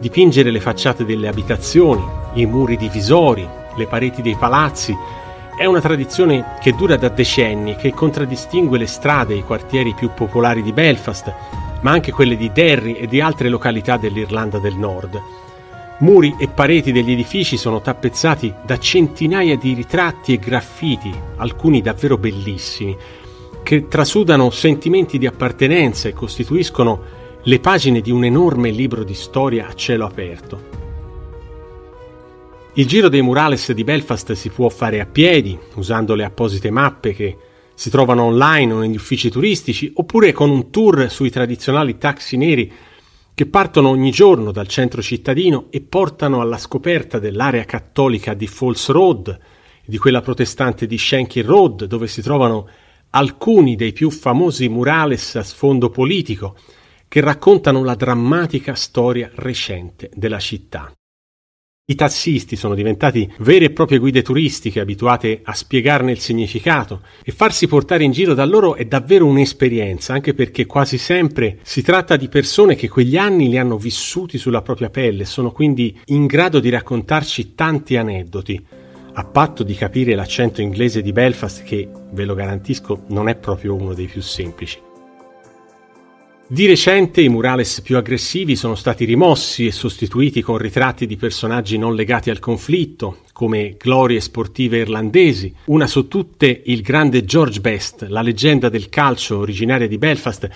dipingere 0.04 0.52
le 0.52 0.60
facciate 0.60 1.06
delle 1.06 1.30
abitazioni, 1.30 2.04
i 2.34 2.46
muri 2.46 2.76
divisori, 2.76 3.48
le 3.78 3.88
pareti 3.88 4.22
dei 4.22 4.36
palazzi. 4.36 4.94
È 5.58 5.64
una 5.64 5.80
tradizione 5.80 6.58
che 6.60 6.74
dura 6.74 6.98
da 6.98 7.08
decenni 7.08 7.78
che 7.78 7.94
contraddistingue 7.94 8.78
le 8.78 8.86
strade 8.86 9.34
e 9.34 9.38
i 9.38 9.44
quartieri 9.44 9.94
più 9.94 10.10
popolari 10.14 10.62
di 10.62 10.74
Belfast, 10.74 11.34
ma 11.80 11.92
anche 11.92 12.12
quelle 12.12 12.36
di 12.36 12.52
Derry 12.52 12.96
e 12.96 13.08
di 13.08 13.22
altre 13.22 13.48
località 13.48 13.96
dell'Irlanda 13.96 14.60
del 14.60 14.76
Nord. 14.76 15.22
Muri 16.00 16.36
e 16.38 16.50
pareti 16.50 16.92
degli 16.92 17.14
edifici 17.14 17.56
sono 17.56 17.80
tappezzati 17.80 18.54
da 18.66 18.78
centinaia 18.78 19.56
di 19.56 19.74
ritratti 19.74 20.34
e 20.34 20.38
graffiti, 20.38 21.14
alcuni 21.38 21.82
davvero 21.82 22.18
bellissimi, 22.18 22.98
che 23.64 23.88
trasudano 23.88 24.50
sentimenti 24.50 25.18
di 25.18 25.28
appartenenza 25.28 26.10
e 26.10 26.14
costituiscono 26.14 27.22
le 27.46 27.60
pagine 27.60 28.00
di 28.00 28.10
un 28.10 28.24
enorme 28.24 28.70
libro 28.70 29.04
di 29.04 29.14
storia 29.14 29.68
a 29.68 29.74
cielo 29.74 30.06
aperto. 30.06 30.82
Il 32.76 32.88
giro 32.88 33.10
dei 33.10 33.22
murales 33.22 33.74
di 33.74 33.84
Belfast 33.84 34.32
si 34.32 34.50
può 34.50 34.70
fare 34.70 35.02
a 35.02 35.06
piedi, 35.06 35.60
usando 35.76 36.16
le 36.16 36.24
apposite 36.24 36.72
mappe 36.72 37.14
che 37.14 37.38
si 37.76 37.90
trovano 37.90 38.24
online 38.24 38.74
o 38.74 38.80
negli 38.80 38.96
uffici 38.96 39.30
turistici, 39.30 39.92
oppure 39.94 40.32
con 40.32 40.50
un 40.50 40.72
tour 40.72 41.12
sui 41.12 41.30
tradizionali 41.30 41.98
taxi 41.98 42.38
neri 42.38 42.72
che 43.34 43.46
partono 43.46 43.90
ogni 43.90 44.12
giorno 44.12 44.52
dal 44.52 44.68
centro 44.68 45.02
cittadino 45.02 45.66
e 45.70 45.82
portano 45.82 46.40
alla 46.40 46.58
scoperta 46.58 47.20
dell'area 47.20 47.66
cattolica 47.66 48.34
di 48.34 48.48
Falls 48.48 48.88
Road 48.88 49.38
di 49.86 49.98
quella 49.98 50.22
protestante 50.22 50.88
di 50.88 50.98
Shankill 50.98 51.46
Road, 51.46 51.86
dove 51.86 52.08
si 52.08 52.22
trovano 52.22 52.70
alcuni 53.10 53.76
dei 53.76 53.92
più 53.92 54.10
famosi 54.10 54.70
murales 54.70 55.36
a 55.36 55.44
sfondo 55.44 55.90
politico, 55.90 56.56
che 57.14 57.22
raccontano 57.22 57.84
la 57.84 57.94
drammatica 57.94 58.74
storia 58.74 59.30
recente 59.36 60.10
della 60.16 60.40
città. 60.40 60.92
I 61.86 61.94
tassisti 61.94 62.56
sono 62.56 62.74
diventati 62.74 63.32
vere 63.38 63.66
e 63.66 63.70
proprie 63.70 64.00
guide 64.00 64.24
turistiche 64.24 64.80
abituate 64.80 65.42
a 65.44 65.54
spiegarne 65.54 66.10
il 66.10 66.18
significato 66.18 67.04
e 67.24 67.32
farsi 67.32 67.68
portare 67.68 68.04
in 68.04 68.14
giro 68.14 68.34
da 68.34 68.46
loro 68.46 68.74
è 68.74 68.86
davvero 68.86 69.28
un'esperienza, 69.28 70.14
anche 70.14 70.34
perché 70.34 70.66
quasi 70.66 70.98
sempre 70.98 71.60
si 71.62 71.84
tratta 71.84 72.16
di 72.16 72.30
persone 72.30 72.74
che 72.74 72.90
quegli 72.90 73.16
anni 73.16 73.48
li 73.48 73.60
hanno 73.60 73.78
vissuti 73.78 74.40
sulla 74.40 74.64
propria 74.64 74.90
pelle 74.90 75.26
sono 75.26 75.52
quindi 75.52 75.96
in 76.06 76.26
grado 76.26 76.60
di 76.60 76.70
raccontarci 76.70 77.54
tanti 77.54 77.96
aneddoti, 77.96 78.66
a 79.14 79.24
patto 79.24 79.62
di 79.62 79.76
capire 79.76 80.16
l'accento 80.16 80.62
inglese 80.62 81.04
di 81.04 81.12
Belfast 81.12 81.62
che, 81.62 81.88
ve 82.10 82.26
lo 82.26 82.34
garantisco, 82.34 83.04
non 83.10 83.30
è 83.30 83.36
proprio 83.36 83.76
uno 83.76 83.94
dei 83.94 84.08
più 84.08 84.24
semplici. 84.24 84.80
Di 86.54 86.68
recente 86.68 87.20
i 87.20 87.30
murales 87.30 87.82
più 87.82 87.98
aggressivi 87.98 88.56
sono 88.56 88.76
stati 88.76 89.06
rimossi 89.06 89.66
e 89.66 89.72
sostituiti 89.72 90.44
con 90.44 90.60
ritratti 90.60 91.08
di 91.08 91.18
personaggi 91.18 91.80
non 91.80 91.96
legati 91.96 92.30
al 92.30 92.38
conflitto, 92.38 93.22
come 93.34 93.76
glorie 93.76 94.22
sportive 94.22 94.78
irlandesi, 94.78 95.52
una 95.66 95.88
su 95.88 96.08
tutte 96.08 96.62
il 96.66 96.84
grande 96.84 97.26
George 97.26 97.60
Best, 97.60 98.04
la 98.04 98.22
leggenda 98.22 98.70
del 98.70 98.88
calcio 98.90 99.40
originaria 99.40 99.88
di 99.88 99.98
Belfast, 99.98 100.48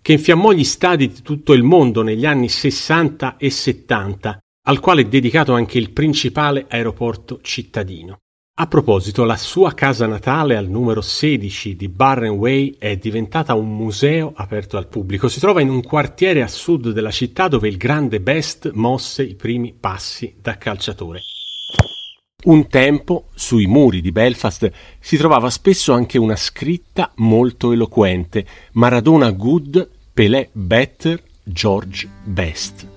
che 0.00 0.12
infiammò 0.12 0.52
gli 0.52 0.64
stadi 0.64 1.08
di 1.08 1.20
tutto 1.20 1.52
il 1.52 1.64
mondo 1.64 2.00
negli 2.02 2.24
anni 2.24 2.48
60 2.48 3.36
e 3.36 3.50
70, 3.50 4.38
al 4.68 4.80
quale 4.80 5.02
è 5.02 5.04
dedicato 5.04 5.52
anche 5.52 5.76
il 5.76 5.90
principale 5.90 6.64
aeroporto 6.66 7.40
cittadino. 7.42 8.21
A 8.54 8.66
proposito, 8.66 9.24
la 9.24 9.38
sua 9.38 9.72
casa 9.72 10.06
natale 10.06 10.58
al 10.58 10.68
numero 10.68 11.00
16 11.00 11.74
di 11.74 11.88
Barren 11.88 12.32
Way 12.32 12.76
è 12.78 12.98
diventata 12.98 13.54
un 13.54 13.74
museo 13.74 14.34
aperto 14.36 14.76
al 14.76 14.88
pubblico. 14.88 15.28
Si 15.28 15.40
trova 15.40 15.62
in 15.62 15.70
un 15.70 15.82
quartiere 15.82 16.42
a 16.42 16.48
sud 16.48 16.90
della 16.90 17.10
città 17.10 17.48
dove 17.48 17.68
il 17.68 17.78
grande 17.78 18.20
Best 18.20 18.72
mosse 18.74 19.22
i 19.22 19.36
primi 19.36 19.72
passi 19.72 20.36
da 20.38 20.58
calciatore. 20.58 21.20
Un 22.44 22.68
tempo, 22.68 23.28
sui 23.34 23.66
muri 23.66 24.02
di 24.02 24.12
Belfast, 24.12 24.70
si 25.00 25.16
trovava 25.16 25.48
spesso 25.48 25.94
anche 25.94 26.18
una 26.18 26.36
scritta 26.36 27.10
molto 27.16 27.72
eloquente 27.72 28.44
Maradona 28.72 29.30
good, 29.30 29.88
Pelé 30.12 30.50
better, 30.52 31.22
George 31.42 32.06
best. 32.24 32.91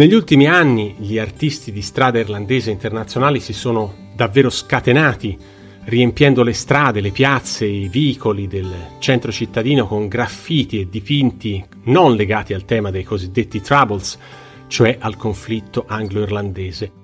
Negli 0.00 0.14
ultimi 0.14 0.46
anni 0.46 0.94
gli 0.96 1.18
artisti 1.18 1.72
di 1.72 1.82
strada 1.82 2.18
irlandese 2.18 2.70
internazionali 2.70 3.38
si 3.38 3.52
sono 3.52 4.12
davvero 4.16 4.48
scatenati, 4.48 5.36
riempiendo 5.84 6.42
le 6.42 6.54
strade, 6.54 7.02
le 7.02 7.10
piazze, 7.10 7.66
i 7.66 7.86
vicoli 7.86 8.48
del 8.48 8.72
centro 8.98 9.30
cittadino 9.30 9.86
con 9.86 10.08
graffiti 10.08 10.80
e 10.80 10.88
dipinti 10.88 11.62
non 11.84 12.16
legati 12.16 12.54
al 12.54 12.64
tema 12.64 12.90
dei 12.90 13.04
cosiddetti 13.04 13.60
Troubles, 13.60 14.18
cioè 14.68 14.96
al 14.98 15.18
conflitto 15.18 15.84
anglo-irlandese. 15.86 16.99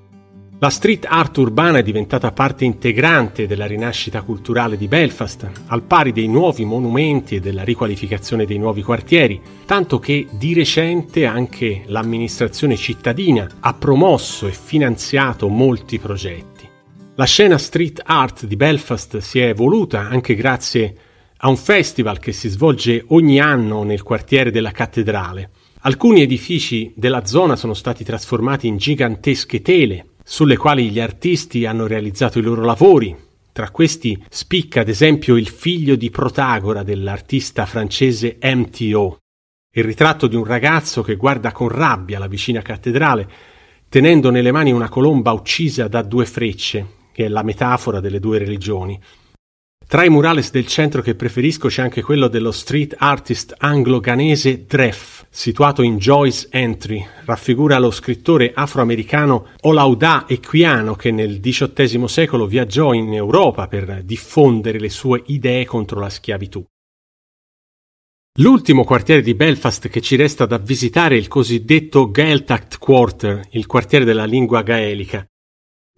La 0.59 0.71
street 0.71 1.05
art 1.07 1.37
urbana 1.37 1.77
è 1.77 1.83
diventata 1.83 2.33
parte 2.33 2.64
integrante 2.64 3.47
della 3.47 3.66
rinascita 3.66 4.23
culturale 4.23 4.79
di 4.79 4.88
Belfast, 4.88 5.47
al 5.66 5.83
pari 5.83 6.12
dei 6.12 6.29
nuovi 6.29 6.64
monumenti 6.64 7.35
e 7.37 7.40
della 7.40 7.62
riqualificazione 7.62 8.47
dei 8.47 8.57
nuovi 8.57 8.81
quartieri, 8.81 9.38
tanto 9.66 9.99
che 9.99 10.27
di 10.31 10.55
recente 10.55 11.27
anche 11.27 11.83
l'amministrazione 11.88 12.75
cittadina 12.77 13.47
ha 13.61 13.75
promosso 13.75 14.47
e 14.47 14.53
finanziato 14.53 15.49
molti 15.49 15.99
progetti. 15.99 16.66
La 17.16 17.27
scena 17.27 17.59
street 17.59 18.01
art 18.03 18.47
di 18.47 18.57
Belfast 18.57 19.19
si 19.19 19.38
è 19.38 19.49
evoluta 19.49 20.09
anche 20.09 20.35
grazie 20.35 20.95
a 21.37 21.49
un 21.51 21.59
festival 21.59 22.19
che 22.19 22.33
si 22.33 22.49
svolge 22.49 23.05
ogni 23.09 23.40
anno 23.40 23.83
nel 23.83 24.03
quartiere 24.03 24.51
della 24.51 24.71
cattedrale. 24.71 25.51
Alcuni 25.81 26.23
edifici 26.23 26.95
della 26.97 27.27
zona 27.27 27.57
sono 27.57 27.75
stati 27.75 28.05
trasformati 28.05 28.66
in 28.66 28.79
gigantesche 28.79 29.61
tele 29.61 30.07
sulle 30.29 30.57
quali 30.57 30.91
gli 30.91 30.99
artisti 30.99 31.67
hanno 31.67 31.87
realizzato 31.87 32.41
i 32.41 32.43
loro 32.43 32.65
lavori. 32.65 33.17
Tra 33.53 33.71
questi 33.71 34.21
spicca 34.29 34.81
ad 34.81 34.89
esempio 34.89 35.37
il 35.37 35.49
figlio 35.49 35.95
di 35.95 36.11
Protagora 36.11 36.83
dell'artista 36.83 37.65
francese 37.65 38.37
MTO, 38.43 39.19
il 39.71 39.85
ritratto 39.85 40.27
di 40.27 40.35
un 40.35 40.45
ragazzo 40.45 41.03
che 41.03 41.15
guarda 41.15 41.53
con 41.53 41.69
rabbia 41.69 42.19
la 42.19 42.27
vicina 42.27 42.61
cattedrale, 42.61 43.29
tenendo 43.89 44.31
nelle 44.31 44.51
mani 44.51 44.73
una 44.73 44.89
colomba 44.89 45.31
uccisa 45.31 45.87
da 45.87 46.03
due 46.03 46.27
frecce, 46.27 46.87
che 47.12 47.27
è 47.27 47.29
la 47.29 47.45
metafora 47.45 48.01
delle 48.01 48.19
due 48.19 48.39
religioni. 48.39 49.01
Tra 49.88 50.05
i 50.05 50.11
murales 50.11 50.51
del 50.51 50.66
centro 50.66 51.01
che 51.01 51.14
preferisco 51.14 51.68
c'è 51.68 51.81
anche 51.81 52.03
quello 52.03 52.27
dello 52.27 52.51
street 52.51 52.96
artist 52.99 53.55
anglo-ghanese 53.57 54.64
Dreff, 54.66 55.27
situato 55.31 55.83
in 55.83 55.99
Joyce 55.99 56.49
Entry. 56.51 57.07
Raffigura 57.25 57.79
lo 57.79 57.92
scrittore 57.92 58.51
afroamericano 58.53 59.46
Olaudah 59.61 60.25
Equiano 60.27 60.96
che 60.96 61.12
nel 61.12 61.38
XVIII 61.38 62.09
secolo 62.09 62.46
viaggiò 62.46 62.94
in 62.94 63.14
Europa 63.14 63.68
per 63.68 64.03
diffondere 64.03 64.81
le 64.81 64.90
sue 64.90 65.22
idee 65.27 65.64
contro 65.64 66.01
la 66.01 66.11
schiavitù. 66.11 66.64
L'ultimo 68.40 68.83
quartiere 68.83 69.22
di 69.22 69.35
Belfast 69.35 69.88
che 69.88 70.01
ci 70.01 70.16
resta 70.16 70.46
da 70.46 70.59
visitare 70.59 71.14
è 71.14 71.18
il 71.18 71.29
cosiddetto 71.29 72.11
Gaeltacht 72.11 72.79
Quarter, 72.79 73.46
il 73.51 73.66
quartiere 73.66 74.05
della 74.05 74.25
lingua 74.25 74.62
gaelica. 74.62 75.25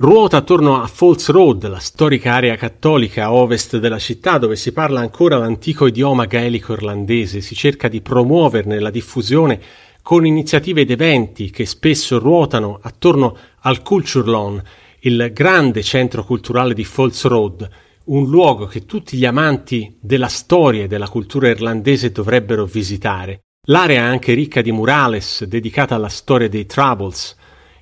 Ruota 0.01 0.37
attorno 0.37 0.81
a 0.81 0.87
Falls 0.87 1.29
Road, 1.29 1.67
la 1.67 1.81
storica 1.81 2.35
area 2.35 2.55
cattolica 2.55 3.25
a 3.25 3.33
ovest 3.33 3.79
della 3.79 3.99
città 3.99 4.39
dove 4.39 4.55
si 4.55 4.71
parla 4.71 5.01
ancora 5.01 5.39
l'antico 5.39 5.89
idioma 5.89 6.27
gaelico 6.27 6.73
irlandese, 6.73 7.41
si 7.41 7.57
cerca 7.57 7.89
di 7.89 8.01
promuoverne 8.01 8.79
la 8.79 8.91
diffusione 8.91 9.61
con 10.01 10.25
iniziative 10.25 10.83
ed 10.83 10.93
eventi 10.93 11.51
che 11.51 11.67
spesso 11.67 12.21
ruotano 12.21 12.79
attorno 12.81 13.37
al 13.63 13.83
Culture 13.83 14.31
Lawn, 14.31 14.63
il 15.01 15.33
grande 15.33 15.83
centro 15.83 16.23
culturale 16.23 16.75
di 16.75 16.85
Falls 16.85 17.25
Road, 17.25 17.69
un 18.05 18.29
luogo 18.29 18.67
che 18.67 18.87
tutti 18.87 19.17
gli 19.17 19.27
amanti 19.27 19.99
della 20.01 20.29
storia 20.29 20.85
e 20.85 20.87
della 20.87 21.09
cultura 21.09 21.49
irlandese 21.49 22.13
dovrebbero 22.13 22.67
visitare. 22.67 23.41
L'area 23.67 24.03
è 24.03 24.05
anche 24.05 24.33
ricca 24.35 24.63
di 24.63 24.71
murales 24.71 25.43
dedicata 25.43 25.97
alla 25.97 26.09
storia 26.09 26.49
dei 26.49 26.67
Troubles, 26.67 27.35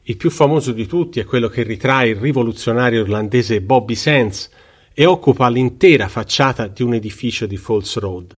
il 0.08 0.16
più 0.16 0.30
famoso 0.30 0.70
di 0.70 0.86
tutti 0.86 1.18
è 1.18 1.24
quello 1.24 1.48
che 1.48 1.64
ritrae 1.64 2.10
il 2.10 2.16
rivoluzionario 2.16 3.00
irlandese 3.00 3.60
Bobby 3.60 3.96
Sands 3.96 4.48
e 4.94 5.04
occupa 5.04 5.48
l'intera 5.48 6.06
facciata 6.06 6.68
di 6.68 6.84
un 6.84 6.94
edificio 6.94 7.44
di 7.46 7.56
Falls 7.56 7.96
Road. 7.98 8.32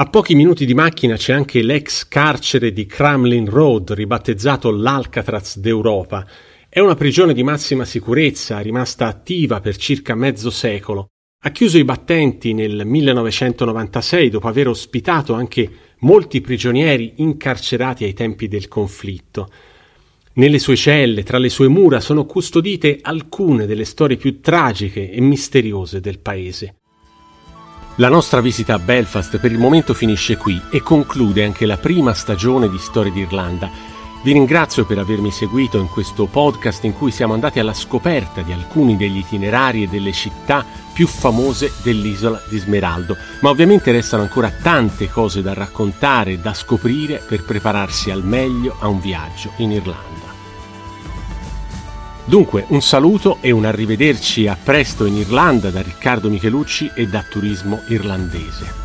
A 0.00 0.04
pochi 0.10 0.34
minuti 0.34 0.66
di 0.66 0.74
macchina 0.74 1.16
c'è 1.16 1.32
anche 1.32 1.62
l'ex 1.62 2.06
carcere 2.08 2.74
di 2.74 2.84
Cramlin 2.84 3.48
Road, 3.48 3.92
ribattezzato 3.92 4.70
l'Alcatraz 4.70 5.56
d'Europa. 5.58 6.26
È 6.68 6.80
una 6.80 6.94
prigione 6.94 7.32
di 7.32 7.42
massima 7.42 7.86
sicurezza, 7.86 8.58
rimasta 8.58 9.06
attiva 9.06 9.60
per 9.60 9.76
circa 9.76 10.14
mezzo 10.14 10.50
secolo. 10.50 11.06
Ha 11.42 11.50
chiuso 11.52 11.78
i 11.78 11.84
battenti 11.84 12.52
nel 12.52 12.84
1996 12.84 14.28
dopo 14.28 14.48
aver 14.48 14.68
ospitato 14.68 15.32
anche 15.32 15.70
molti 16.00 16.42
prigionieri 16.42 17.14
incarcerati 17.16 18.04
ai 18.04 18.12
tempi 18.12 18.46
del 18.46 18.68
conflitto. 18.68 19.48
Nelle 20.36 20.58
sue 20.58 20.74
celle, 20.74 21.22
tra 21.22 21.38
le 21.38 21.48
sue 21.48 21.68
mura, 21.68 22.00
sono 22.00 22.24
custodite 22.24 22.98
alcune 23.00 23.66
delle 23.66 23.84
storie 23.84 24.16
più 24.16 24.40
tragiche 24.40 25.10
e 25.10 25.20
misteriose 25.20 26.00
del 26.00 26.18
paese. 26.18 26.78
La 27.98 28.08
nostra 28.08 28.40
visita 28.40 28.74
a 28.74 28.80
Belfast 28.80 29.38
per 29.38 29.52
il 29.52 29.58
momento 29.58 29.94
finisce 29.94 30.36
qui 30.36 30.60
e 30.72 30.80
conclude 30.80 31.44
anche 31.44 31.66
la 31.66 31.76
prima 31.76 32.12
stagione 32.14 32.68
di 32.68 32.78
Storie 32.78 33.12
d'Irlanda. 33.12 33.93
Vi 34.24 34.32
ringrazio 34.32 34.86
per 34.86 34.96
avermi 34.96 35.30
seguito 35.30 35.76
in 35.78 35.86
questo 35.86 36.24
podcast 36.24 36.82
in 36.84 36.94
cui 36.94 37.10
siamo 37.10 37.34
andati 37.34 37.58
alla 37.58 37.74
scoperta 37.74 38.40
di 38.40 38.52
alcuni 38.52 38.96
degli 38.96 39.18
itinerari 39.18 39.82
e 39.82 39.86
delle 39.86 40.12
città 40.12 40.64
più 40.94 41.06
famose 41.06 41.70
dell'isola 41.82 42.40
di 42.48 42.56
Smeraldo, 42.56 43.18
ma 43.42 43.50
ovviamente 43.50 43.92
restano 43.92 44.22
ancora 44.22 44.50
tante 44.50 45.10
cose 45.10 45.42
da 45.42 45.52
raccontare 45.52 46.32
e 46.32 46.38
da 46.38 46.54
scoprire 46.54 47.22
per 47.28 47.44
prepararsi 47.44 48.10
al 48.10 48.24
meglio 48.24 48.76
a 48.78 48.88
un 48.88 48.98
viaggio 48.98 49.50
in 49.56 49.72
Irlanda. 49.72 50.32
Dunque, 52.24 52.64
un 52.68 52.80
saluto 52.80 53.36
e 53.42 53.50
un 53.50 53.66
arrivederci 53.66 54.46
a 54.46 54.56
presto 54.56 55.04
in 55.04 55.16
Irlanda 55.16 55.68
da 55.68 55.82
Riccardo 55.82 56.30
Michelucci 56.30 56.90
e 56.94 57.06
da 57.06 57.22
Turismo 57.28 57.82
Irlandese. 57.88 58.83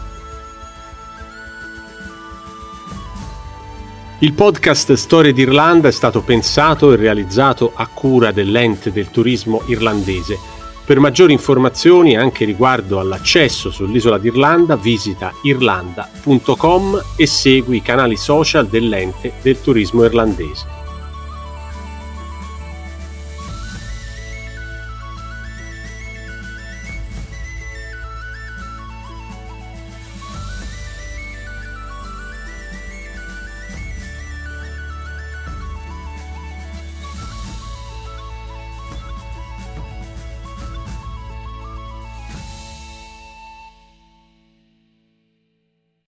Il 4.21 4.33
podcast 4.33 4.91
Storie 4.95 5.31
d'Irlanda 5.31 5.87
è 5.87 5.91
stato 5.91 6.19
pensato 6.21 6.91
e 6.91 6.97
realizzato 6.97 7.71
a 7.73 7.87
cura 7.87 8.33
dell'ente 8.33 8.91
del 8.91 9.11
turismo 9.11 9.61
irlandese. 9.67 10.37
Per 10.85 10.99
maggiori 10.99 11.31
informazioni 11.31 12.17
anche 12.17 12.43
riguardo 12.43 12.99
all'accesso 12.99 13.71
sull'isola 13.71 14.17
d'Irlanda 14.17 14.75
visita 14.75 15.31
irlanda.com 15.43 17.01
e 17.15 17.25
segui 17.25 17.77
i 17.77 17.81
canali 17.81 18.17
social 18.17 18.67
dell'ente 18.67 19.31
del 19.41 19.61
turismo 19.61 20.03
irlandese. 20.03 20.78